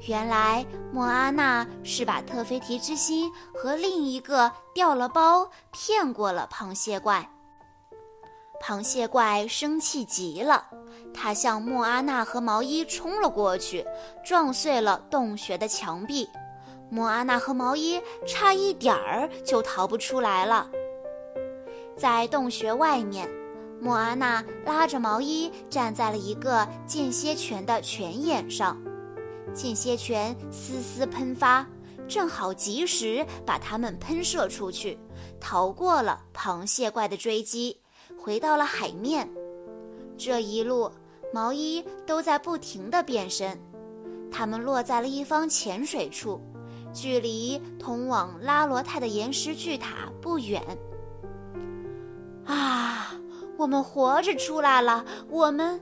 [0.06, 7.28] 原来莫阿娜是把特菲提之心和另一个掉了包骗过了螃蟹怪。
[8.62, 10.66] 螃蟹怪生气极了，
[11.12, 13.84] 他向莫阿娜和毛衣冲了过去，
[14.24, 16.28] 撞碎了洞穴的墙壁。
[16.88, 20.70] 莫阿娜和毛衣差一点儿就逃不出来了。
[21.96, 23.28] 在洞穴外面，
[23.80, 28.76] 莫阿娜拉着毛衣站在了一个间歇泉的泉眼上。
[29.56, 31.66] 间歇泉丝丝喷发，
[32.06, 34.98] 正好及时把它们喷射出去，
[35.40, 37.80] 逃过了螃蟹怪的追击，
[38.20, 39.26] 回到了海面。
[40.18, 40.90] 这一路，
[41.32, 43.58] 毛衣都在不停地变身。
[44.30, 46.38] 他们落在了一方浅水处，
[46.92, 50.62] 距离通往拉罗泰的岩石巨塔不远。
[52.44, 53.10] 啊，
[53.56, 55.02] 我们活着出来了！
[55.30, 55.80] 我们。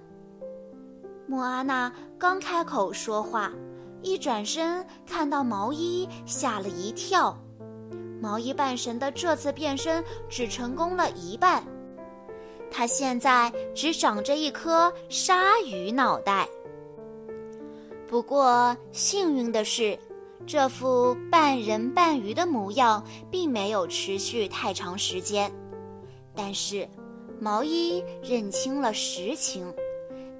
[1.27, 3.51] 莫阿娜刚开口说话，
[4.05, 7.37] 一转身看到毛衣，吓了一跳。
[8.21, 11.65] 毛衣半神的这次变身只成功了一半，
[12.71, 16.47] 他现在只长着一颗鲨鱼脑袋。
[18.07, 19.99] 不过幸运的是，
[20.47, 25.51] 这副半人半鱼的模样并没有持续太长时间。
[26.35, 26.87] 但是，
[27.41, 29.73] 毛衣认清了实情。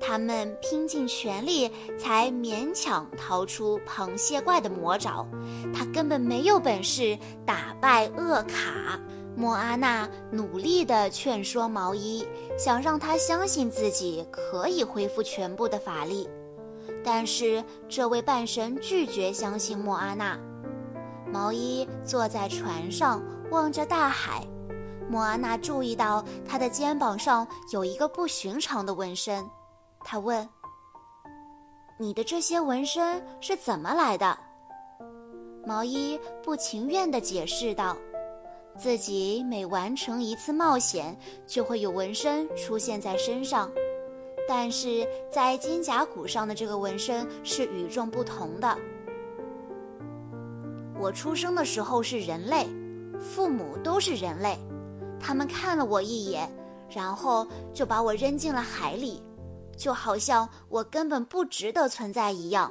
[0.01, 5.27] 他们拼尽全力，才勉强逃出螃蟹怪的魔爪。
[5.73, 8.99] 他根本没有本事打败厄卡。
[9.37, 12.25] 莫阿娜努力地劝说毛衣，
[12.57, 16.29] 想让他相信自己可以恢复全部的法力。
[17.03, 20.39] 但是这位半神拒绝相信莫阿娜。
[21.33, 24.47] 毛衣坐在船上，望着大海。
[25.09, 29.45] 莫阿娜注意到他的肩膀上有一个不寻常的纹身。
[30.05, 30.47] 他问
[31.99, 34.39] ：“你的这些纹身是怎么来的？”
[35.67, 37.97] 毛衣不情愿地解释道
[38.77, 43.71] ：“自己每完成一次冒险，就会有纹身出现在身上。
[44.47, 48.77] 但是在肩胛骨上的这个纹身是与众不同的。
[50.99, 52.67] 我出生的时候是人类，
[53.19, 54.59] 父母都是人类，
[55.19, 56.47] 他们看了我一眼，
[56.91, 59.23] 然后就把我扔进了海里，
[59.77, 62.71] 就好像我根本不值得存在一样。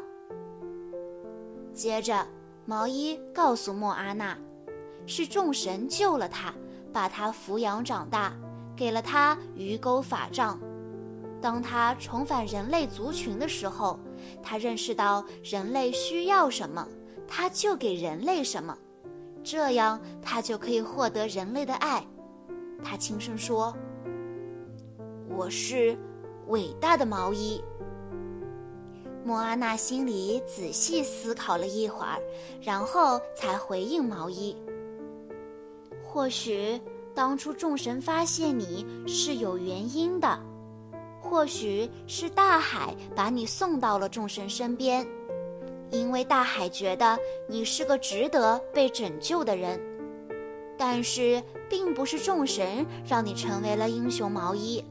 [1.73, 2.27] 接着，
[2.65, 4.37] 毛衣告诉莫阿娜，
[5.05, 6.53] 是众神救了他，
[6.91, 8.33] 把他抚养长大，
[8.75, 10.59] 给了他鱼钩法杖。
[11.41, 13.99] 当他重返人类族群的时候，
[14.41, 16.87] 他认识到人类需要什么。
[17.25, 18.77] 他就给人类什么，
[19.43, 22.05] 这样他就可以获得人类的爱。
[22.83, 23.75] 他轻声说
[25.35, 25.97] ：“我是
[26.47, 27.63] 伟大的毛衣。”
[29.25, 32.19] 莫阿娜心里仔细思考了一会儿，
[32.61, 34.55] 然后才回应毛衣
[36.03, 36.79] ：“或许
[37.15, 40.37] 当初众神发现你是有原因的，
[41.21, 45.07] 或许是大海把你送到了众神身边。”
[45.89, 47.17] 因为大海觉得
[47.47, 49.79] 你是个值得被拯救的人，
[50.75, 54.83] 但是并不是众神让你成为了英雄毛衣，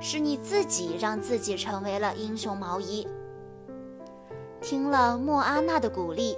[0.00, 3.06] 是你自己让自己成为了英雄毛衣。
[4.60, 6.36] 听了莫阿娜的鼓励，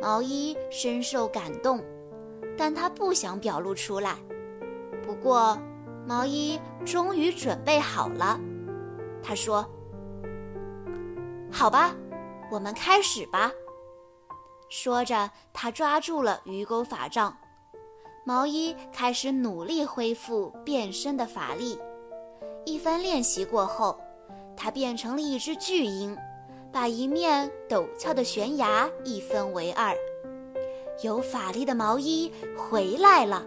[0.00, 1.82] 毛衣深受感动，
[2.56, 4.16] 但他不想表露出来。
[5.06, 5.58] 不过，
[6.06, 8.38] 毛衣终于准备好了，
[9.22, 9.64] 他说
[11.52, 11.94] ：“好吧。”
[12.50, 13.52] 我们开始吧。
[14.70, 17.36] 说着，他抓住了鱼钩法杖，
[18.24, 21.78] 毛衣开始努力恢复变身的法力。
[22.68, 23.98] 一番练习过后，
[24.54, 26.14] 他变成了一只巨鹰，
[26.70, 29.96] 把一面陡峭的悬崖一分为二。
[31.02, 33.46] 有法力的毛衣回来了。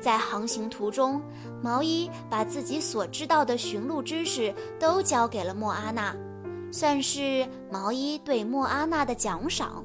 [0.00, 1.22] 在航行途中，
[1.62, 6.12] 毛衣把自己所知道的寻路知识都交给了莫阿娜。
[6.72, 9.84] 算是毛衣对莫阿娜的奖赏。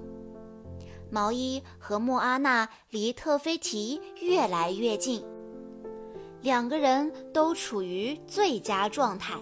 [1.11, 5.23] 毛衣和莫阿娜离特菲提越来越近，
[6.41, 9.35] 两个人都处于最佳状态。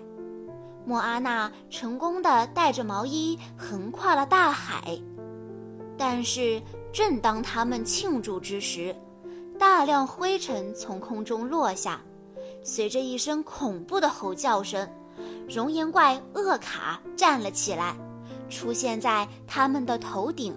[0.86, 5.00] 莫阿娜成功的带着毛衣横跨了大海，
[5.98, 8.96] 但是正当他们庆祝之时，
[9.58, 12.02] 大量灰尘从空中落下，
[12.64, 14.88] 随着一声恐怖的吼叫声。
[15.48, 17.96] 熔岩怪厄卡站了起来，
[18.50, 20.56] 出现在他们的头顶。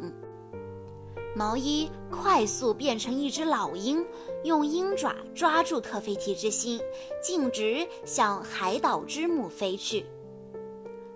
[1.35, 4.05] 毛衣快速变成一只老鹰，
[4.45, 6.81] 用鹰爪抓住特菲提之心，
[7.23, 10.07] 径直向海岛之母飞去。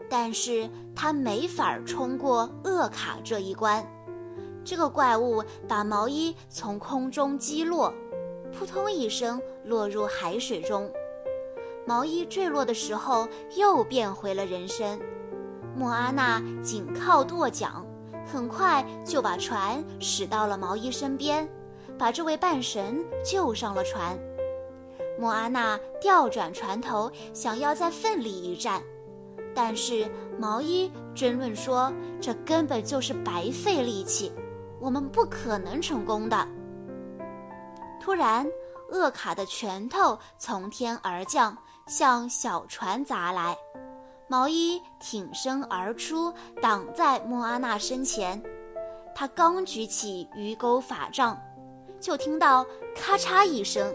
[0.09, 3.85] 但是他没法冲过厄卡这一关，
[4.65, 7.93] 这个怪物把毛衣从空中击落，
[8.57, 10.89] 扑通一声落入海水中。
[11.85, 15.01] 毛衣坠落的时候，又变回了人身。
[15.77, 17.85] 莫阿娜紧靠舵桨，
[18.25, 21.49] 很快就把船驶到了毛衣身边，
[21.99, 24.19] 把这位半神救上了船。
[25.19, 28.83] 莫阿娜调转船头，想要再奋力一战，
[29.55, 34.31] 但是毛衣争论说：“这根本就是白费力气，
[34.81, 36.47] 我们不可能成功的。”
[38.01, 38.47] 突然，
[38.91, 41.57] 厄卡的拳头从天而降。
[41.89, 43.57] 向小船砸来，
[44.27, 48.43] 毛衣挺身而出，挡在莫阿娜身前。
[49.15, 51.41] 他刚举起鱼钩法杖，
[52.07, 53.93] 就听到咔嚓一声。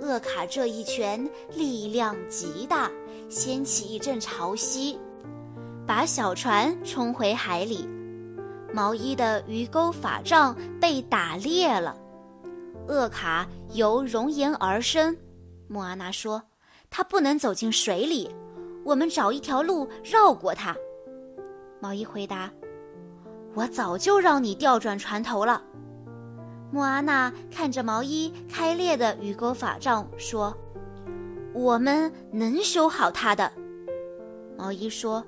[0.00, 2.90] 厄卡这一拳力量极大，
[3.30, 4.98] 掀起一阵潮汐，
[5.86, 7.88] 把小船冲回海里。
[8.70, 11.96] 毛衣的鱼钩法杖被打裂了，
[12.86, 15.16] 厄卡由熔岩而生。
[15.68, 16.42] 莫阿娜说
[16.90, 18.30] ：“他不能走进水里，
[18.84, 20.76] 我们找一条路绕过他。”
[21.80, 22.52] 毛衣回答
[23.56, 25.62] ：“我早就让你调转船头了。”
[26.70, 30.56] 莫阿娜看着毛衣开裂的鱼钩法杖说
[31.54, 33.50] ：“我们能修好它的。”
[34.56, 35.24] 毛衣说：“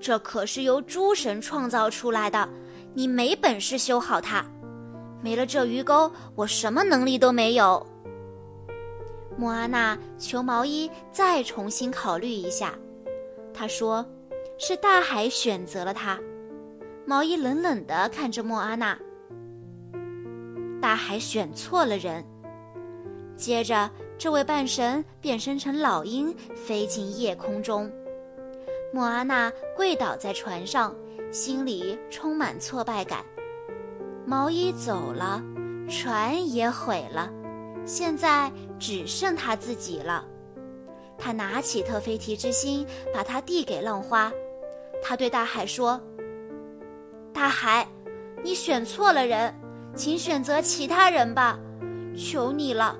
[0.00, 2.48] 这可是由诸神创造出来的，
[2.94, 4.44] 你没本事修好它。
[5.22, 7.86] 没了这鱼钩，我什么能力都没有。”
[9.36, 12.74] 莫阿娜求毛衣再重新考虑一下，
[13.52, 14.06] 他说
[14.58, 16.18] ：“是大海选择了他。”
[17.04, 18.98] 毛衣冷冷地看着莫阿娜
[20.84, 22.22] ：“大海选错了人。”
[23.34, 27.90] 接着，这位半神变身成老鹰，飞进夜空中。
[28.92, 30.94] 莫阿娜跪倒在船上，
[31.32, 33.24] 心里充满挫败感。
[34.26, 35.42] 毛衣走了，
[35.88, 37.32] 船也毁了。
[37.86, 40.22] 现在只剩他自己了。
[41.16, 44.30] 他拿起特菲提之心，把它递给浪花。
[45.02, 45.98] 他对大海说
[47.32, 47.88] ：“大海，
[48.42, 49.52] 你选错了人，
[49.94, 51.58] 请选择其他人吧，
[52.16, 52.96] 求你了。”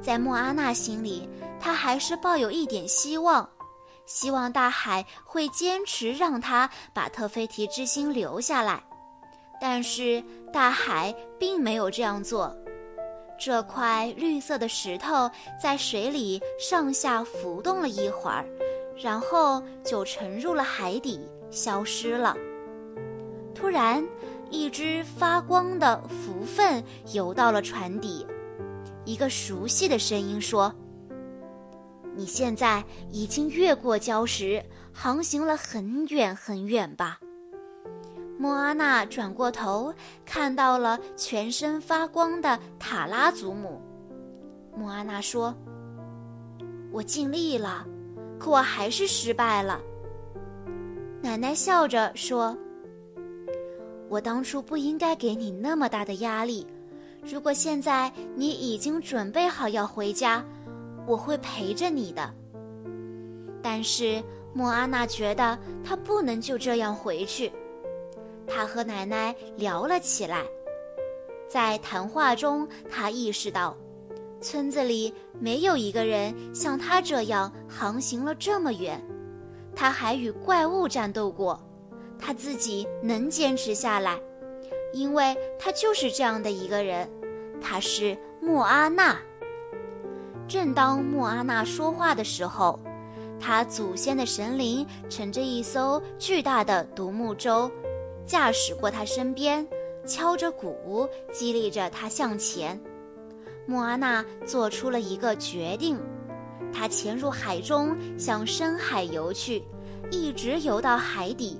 [0.00, 1.28] 在莫阿娜心里，
[1.58, 3.48] 她还是抱有一点希望，
[4.06, 8.82] 希望大海会坚持让她把特菲提之心留下来。
[9.60, 10.22] 但是
[10.52, 12.54] 大海并没有这样做。
[13.40, 15.30] 这块绿色的石头
[15.60, 18.44] 在水里上下浮动了一会儿，
[18.96, 21.20] 然后就沉入了海底，
[21.50, 22.36] 消失了。
[23.54, 24.04] 突然，
[24.50, 26.82] 一只发光的浮粪
[27.12, 28.26] 游到了船底，
[29.04, 30.74] 一个熟悉的声音说
[32.16, 37.20] ：“你现在已经越过礁石，航行了很远很远吧？”
[38.38, 39.92] 莫阿娜转过头，
[40.24, 43.82] 看到了全身发光的塔拉祖母。
[44.76, 45.52] 莫阿娜说
[46.92, 47.84] ：“我尽力了，
[48.38, 49.80] 可我还是失败了。”
[51.20, 52.56] 奶奶笑着说
[54.08, 56.66] ：“我当初不应该给你那么大的压力。
[57.22, 60.44] 如果现在你已经准备好要回家，
[61.06, 62.34] 我会陪着你的。”
[63.60, 64.22] 但是
[64.54, 67.52] 莫阿娜觉得她不能就这样回去。
[68.46, 70.44] 她和奶奶聊了起来，
[71.48, 73.76] 在谈话中，她意识到，
[74.40, 79.04] 村子里没有一个人像她这样航行了这么远。
[79.74, 81.60] 她还与怪物战斗过，
[82.18, 84.18] 他自己能坚持下来，
[84.92, 87.08] 因为他就是这样的一个人。
[87.60, 89.18] 他是莫阿娜。
[90.46, 92.78] 正当莫阿娜说话的时候，
[93.38, 97.70] 他祖先的神灵乘着一艘巨大的独木舟。
[98.26, 99.66] 驾驶过他身边，
[100.06, 102.78] 敲着鼓，激励着他向前。
[103.66, 105.98] 莫阿娜做出了一个决定，
[106.72, 109.62] 她潜入海中，向深海游去，
[110.10, 111.58] 一直游到海底。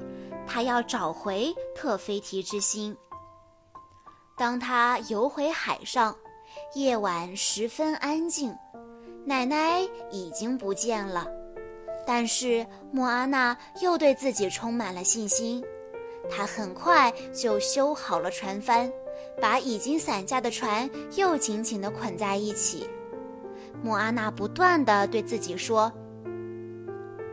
[0.49, 2.97] 他要找回特菲提之心。
[4.37, 6.17] 当他游回海上，
[6.75, 8.57] 夜晚十分安静，
[9.25, 11.27] 奶奶已经不见了，
[12.07, 15.63] 但是莫阿娜又对自己充满了信心。
[16.31, 18.91] 他很快就修好了船帆，
[19.41, 22.89] 把已经散架的船又紧紧地捆在一起。
[23.83, 25.91] 莫阿娜不断地对自己说：“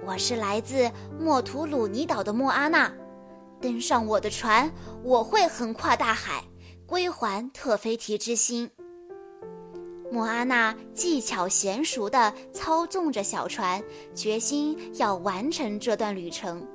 [0.06, 0.90] 我是来自
[1.20, 2.92] 莫图鲁尼岛的莫阿娜，
[3.62, 4.72] 登上我的船，
[5.04, 6.44] 我会横跨大海，
[6.86, 8.70] 归还特菲提之心。”
[10.12, 13.84] 莫阿娜技巧娴熟地操纵着小船，
[14.14, 16.66] 决心要完成这段旅程。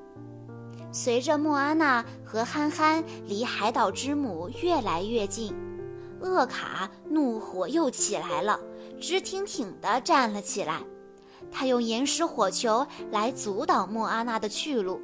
[0.93, 5.55] 随着莫阿娜和憨憨离海岛之母越来越近，
[6.21, 8.59] 厄卡怒火又起来了，
[9.01, 10.81] 直挺挺地站了起来。
[11.53, 15.01] 他用岩石火球来阻挡莫阿娜的去路。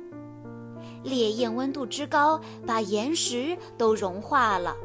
[1.07, 4.77] 烈焰温度之高，把岩石都融化了。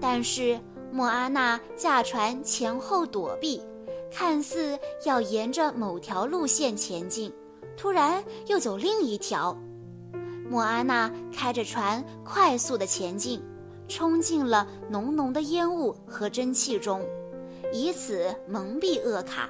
[0.00, 0.58] 但是
[0.90, 3.62] 莫阿娜驾船前后躲避，
[4.10, 7.32] 看似要沿着某条路线前进，
[7.76, 9.56] 突然又走另一条。
[10.48, 13.42] 莫阿娜开着船快速地前进，
[13.88, 17.04] 冲进了浓浓的烟雾和蒸汽中，
[17.72, 19.48] 以此蒙蔽厄卡。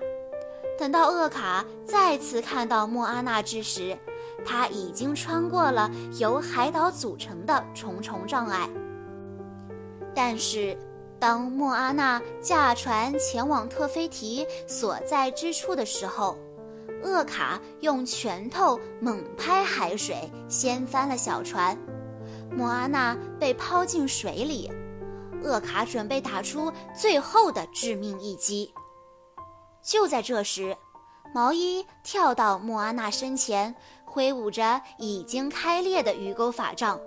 [0.79, 3.97] 等到厄卡再次看到莫阿娜之时，
[4.45, 8.69] 他已经穿过了由海岛组成的重重障碍。
[10.15, 10.77] 但是，
[11.19, 16.37] 当莫阿娜驾船前往特菲提所在之处的时候，
[17.03, 21.77] 厄卡用拳头猛拍海水，掀翻了小船。
[22.51, 24.71] 莫阿娜被抛进水里。
[25.43, 28.73] 厄卡准备打出最后的致命一击。
[29.83, 30.75] 就在这时，
[31.35, 33.75] 毛衣跳到莫阿娜身前，
[34.15, 37.01] 挥舞着已经开裂的鱼钩法杖。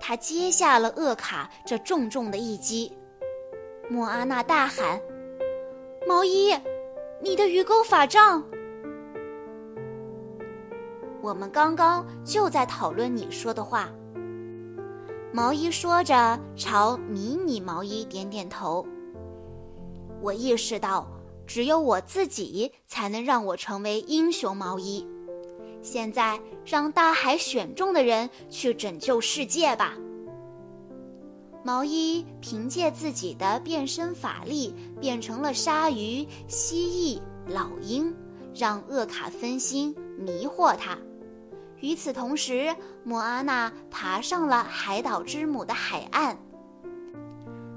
[0.00, 2.92] 他接下了厄卡这重重的一击。
[3.88, 5.00] 莫阿娜大喊
[6.04, 6.52] ：“毛衣，
[7.22, 8.42] 你的鱼钩法杖！”
[11.22, 13.88] 我们刚刚就在讨论你说的话。
[15.32, 18.84] 毛衣说着，朝迷你毛衣点点头。
[20.20, 21.06] 我意识到，
[21.46, 25.06] 只有我自己才能让我成为英雄毛衣。
[25.88, 29.94] 现在，让大海选中的人去拯救世界吧。
[31.64, 37.20] 毛衣凭借自己的变身法力，变成了鲨鱼、蜥蜴、
[37.52, 38.14] 老鹰，
[38.54, 40.96] 让厄卡分心，迷惑他。
[41.80, 42.74] 与此同时，
[43.04, 46.36] 莫阿娜爬上了海岛之母的海岸。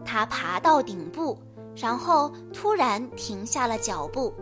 [0.04, 1.38] 她爬到顶部，
[1.76, 4.34] 然后突然停下了脚步。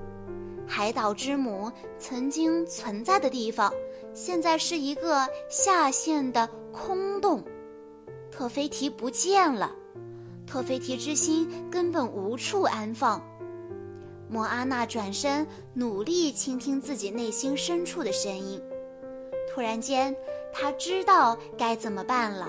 [0.72, 3.74] 海岛之母曾经存在的地方，
[4.13, 7.43] 现在是一个下陷的空洞。
[8.32, 9.76] 特菲提不见了，
[10.45, 13.20] 特菲提之心根本无处安放。
[14.30, 18.61] 莫阿娜转身，努力倾听自己内心深处的声音。
[19.51, 20.15] 突然间，
[20.53, 22.47] 他知道该怎么办了。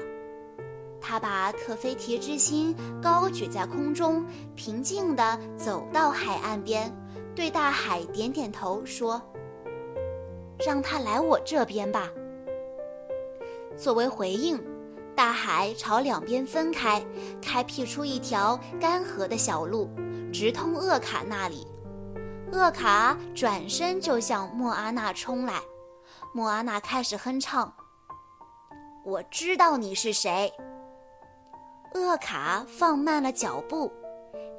[1.01, 4.23] 他把特菲提之心高举在空中，
[4.55, 6.95] 平静地走到海岸边，
[7.35, 9.21] 对大海点点头，说
[10.65, 12.09] ：“让他来我这边吧。”
[13.77, 14.63] 作为回应，
[15.15, 17.03] 大海朝两边分开，
[17.41, 19.89] 开辟出一条干涸的小路，
[20.33, 21.67] 直通厄卡那里。
[22.53, 25.61] 厄卡转身就向莫阿娜冲来，
[26.35, 27.73] 莫阿娜开始哼唱
[29.07, 30.53] ：“我知道你是谁。”
[31.95, 33.91] 厄卡放慢了脚步，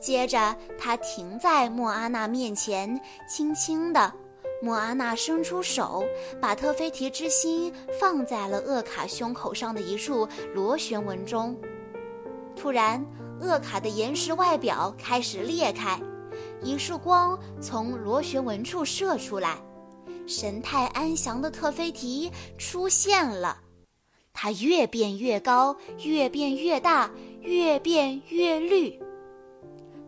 [0.02, 3.00] 接着他停在莫阿娜面前，
[3.30, 4.12] 轻轻地。
[4.64, 6.04] 莫阿娜伸出手，
[6.40, 11.58] 把特菲提之心放在了厄卡胸口上的一处螺旋纹中。
[12.56, 13.04] 突然，
[13.40, 16.00] 厄卡的岩石外表开始裂开，
[16.62, 19.58] 一束光从螺旋纹处射出来，
[20.28, 23.58] 神态安详的特菲提出现了。
[24.32, 27.10] 它越变越高，越变越大，
[27.42, 29.01] 越变越绿。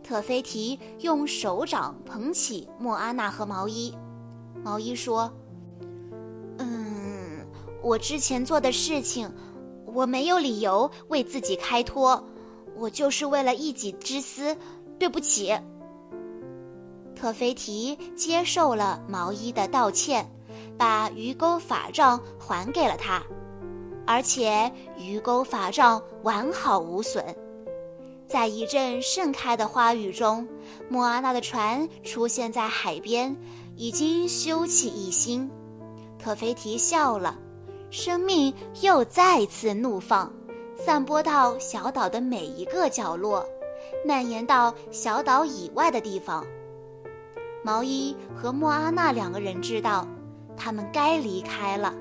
[0.04, 3.96] 特菲提用手掌捧起莫阿娜和毛衣。
[4.62, 5.32] 毛衣说
[6.60, 7.46] ：“嗯，
[7.82, 9.32] 我之前做的事情，
[9.86, 12.22] 我没有理由为自己开脱，
[12.76, 14.56] 我就是为了一己之私，
[15.00, 15.58] 对不起。”
[17.16, 20.30] 特菲提接受了毛衣的道歉，
[20.78, 23.24] 把鱼钩法杖还给了他。
[24.06, 27.24] 而且鱼钩法杖完好无损，
[28.34, 30.48] 在一阵盛开的花雨中，
[30.90, 33.38] 莫阿娜的船出现在海边，
[33.76, 35.48] 已经休憩一新。
[36.18, 37.38] 特菲提笑了，
[37.92, 40.34] 生命又再次怒放，
[40.76, 43.46] 散播到小岛的每一个角落，
[44.04, 46.44] 蔓延到小岛以外的地方。
[47.64, 50.08] 毛衣和莫阿娜两个人知道，
[50.58, 51.94] 他们该离开了。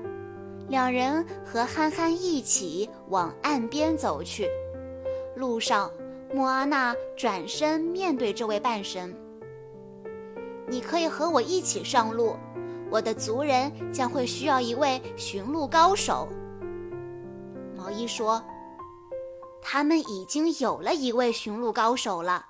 [0.67, 4.49] 两人和憨憨一起往岸边走去。
[5.35, 5.91] 路上，
[6.33, 9.15] 莫阿娜转身面对这位半神
[10.67, 12.35] ：“你可以和我一起上路，
[12.89, 16.27] 我的族人将会需要一位驯鹿高手。”
[17.77, 18.43] 毛衣说
[19.61, 22.43] ：“他们已经有了一位驯鹿高手了。”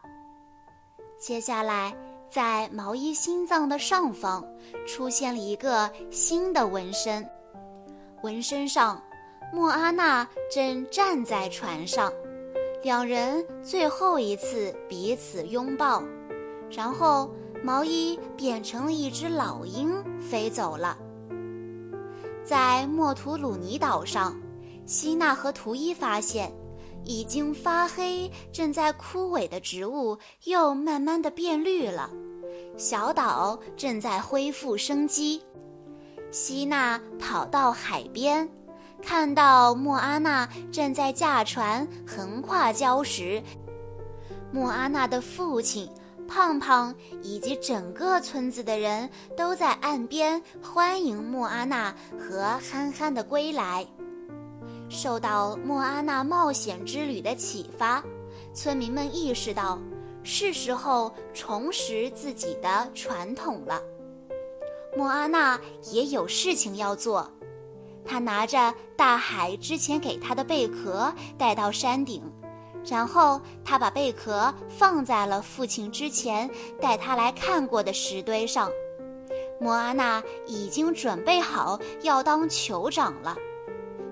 [1.20, 1.94] 接下来，
[2.30, 4.46] 在毛衣心脏的上方
[4.88, 7.28] 出现了一个新的纹身。
[8.22, 9.02] 纹身上，
[9.52, 12.12] 莫阿娜正站在船上，
[12.84, 16.04] 两人最后一次彼此拥抱，
[16.70, 20.98] 然后毛衣变成了一只老鹰飞走了。
[22.44, 24.38] 在莫图鲁尼岛上，
[24.86, 26.52] 希娜和图伊发现，
[27.06, 32.10] 已经发黑、正在枯萎的植物又慢慢的变绿了，
[32.76, 35.42] 小岛正在恢复生机。
[36.32, 38.46] 希娜跑到海边，
[39.06, 43.43] 看到莫阿娜正在驾船横跨礁石。
[44.51, 45.89] 莫阿娜的父亲
[46.28, 53.86] 胖胖以及整个村子的人都在岸边欢迎莫阿娜和憨憨的归来。
[54.89, 58.04] 受到莫阿娜冒险之旅的启发，
[58.54, 59.80] 村民们意识到
[60.24, 63.82] 是时候重拾自己的传统了。
[64.95, 65.60] 莫阿娜
[65.91, 67.28] 也有事情要做，
[68.06, 72.22] 他拿着大海之前给他的贝壳带到山顶，
[72.86, 76.49] 然后他把贝壳放在了父亲之前
[76.82, 78.70] 带他来看过的石堆上。
[79.60, 83.38] 莫阿娜已经准备好要当酋长了，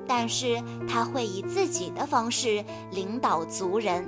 [0.08, 4.08] 但是他会以自己的方式领导族人。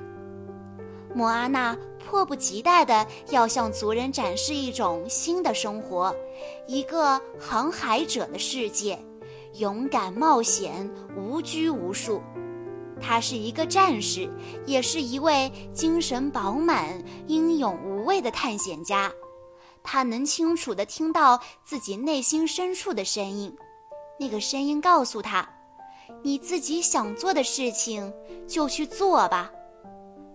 [1.13, 6.15] 莫阿娜迫不及待地要向族人展示一种新的生活，
[6.65, 8.97] 一个航海者的世界，
[9.53, 12.21] 勇敢冒险，无拘无束。
[13.01, 14.29] 他是一个战士，
[14.65, 19.11] 也是一位精神饱满、英勇无畏的探险家。
[19.83, 23.55] 他能清楚地听到自己内心深处的声音，
[24.19, 25.47] 那个声音告诉他
[26.23, 28.13] ：“你自己想做的事情
[28.47, 29.51] 就去做吧。”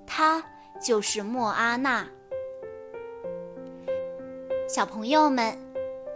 [0.06, 0.44] 他。
[0.80, 2.06] 就是莫阿娜。
[4.68, 5.58] 小朋友们，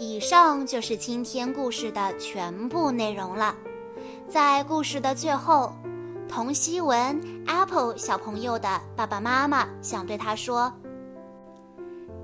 [0.02, 3.54] 以上就是今天故事的全部内容了。
[4.28, 5.72] 在故事的最后，
[6.28, 10.72] 童希文 Apple 小朋友的爸爸妈妈想对他说：“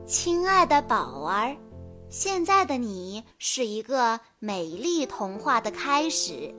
[0.05, 1.57] 亲爱的宝儿，
[2.11, 6.53] 现在的你是一个美丽童话的开始。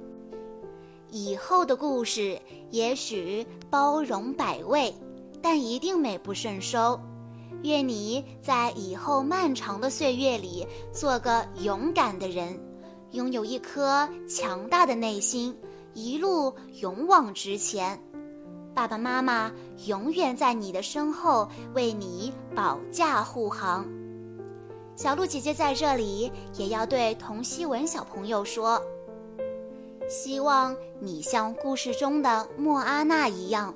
[1.09, 2.39] 以后的故事
[2.71, 4.95] 也许包容百味，
[5.41, 6.97] 但一定美不胜收。
[7.63, 12.59] 愿你在以后漫长的岁月里做个勇敢的人，
[13.11, 15.55] 拥有一颗强大的内心，
[15.93, 18.01] 一路勇往直前。
[18.73, 19.51] 爸爸妈妈
[19.87, 23.85] 永远在你的身后为你保驾护航。
[24.95, 28.81] 小鹿姐姐在这里也要对童希文小朋友说：
[30.07, 33.73] 希望你像故事中的莫阿娜一样，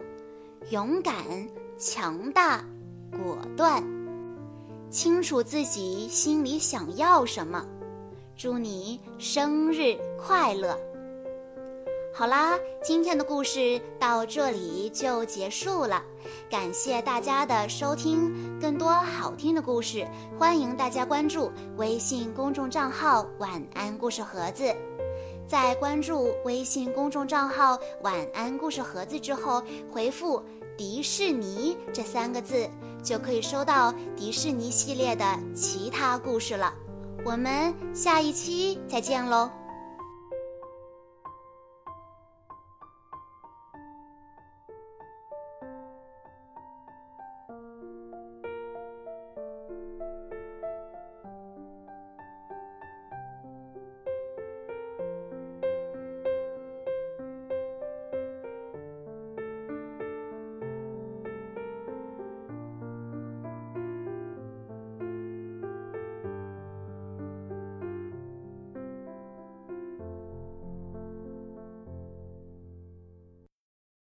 [0.69, 1.15] 勇敢、
[1.77, 2.63] 强大。
[3.13, 3.83] 果断，
[4.89, 7.63] 清楚自己心里想要什么。
[8.35, 10.75] 祝你生日快乐！
[12.15, 16.01] 好啦，今天的故事到这里就结束了，
[16.49, 18.59] 感谢大家的收听。
[18.59, 20.07] 更多好听的故事，
[20.37, 24.75] 欢迎大家关注微信公众账号“晚安故事盒子”。
[25.47, 29.61] 在关注微信公众账号“晚安故事盒子”之后，
[29.91, 30.41] 回复。
[30.75, 32.67] 迪士尼这三个字，
[33.03, 36.73] 就可以收到迪士尼系列的其他故事了。
[37.25, 39.62] 我们下一期再见喽！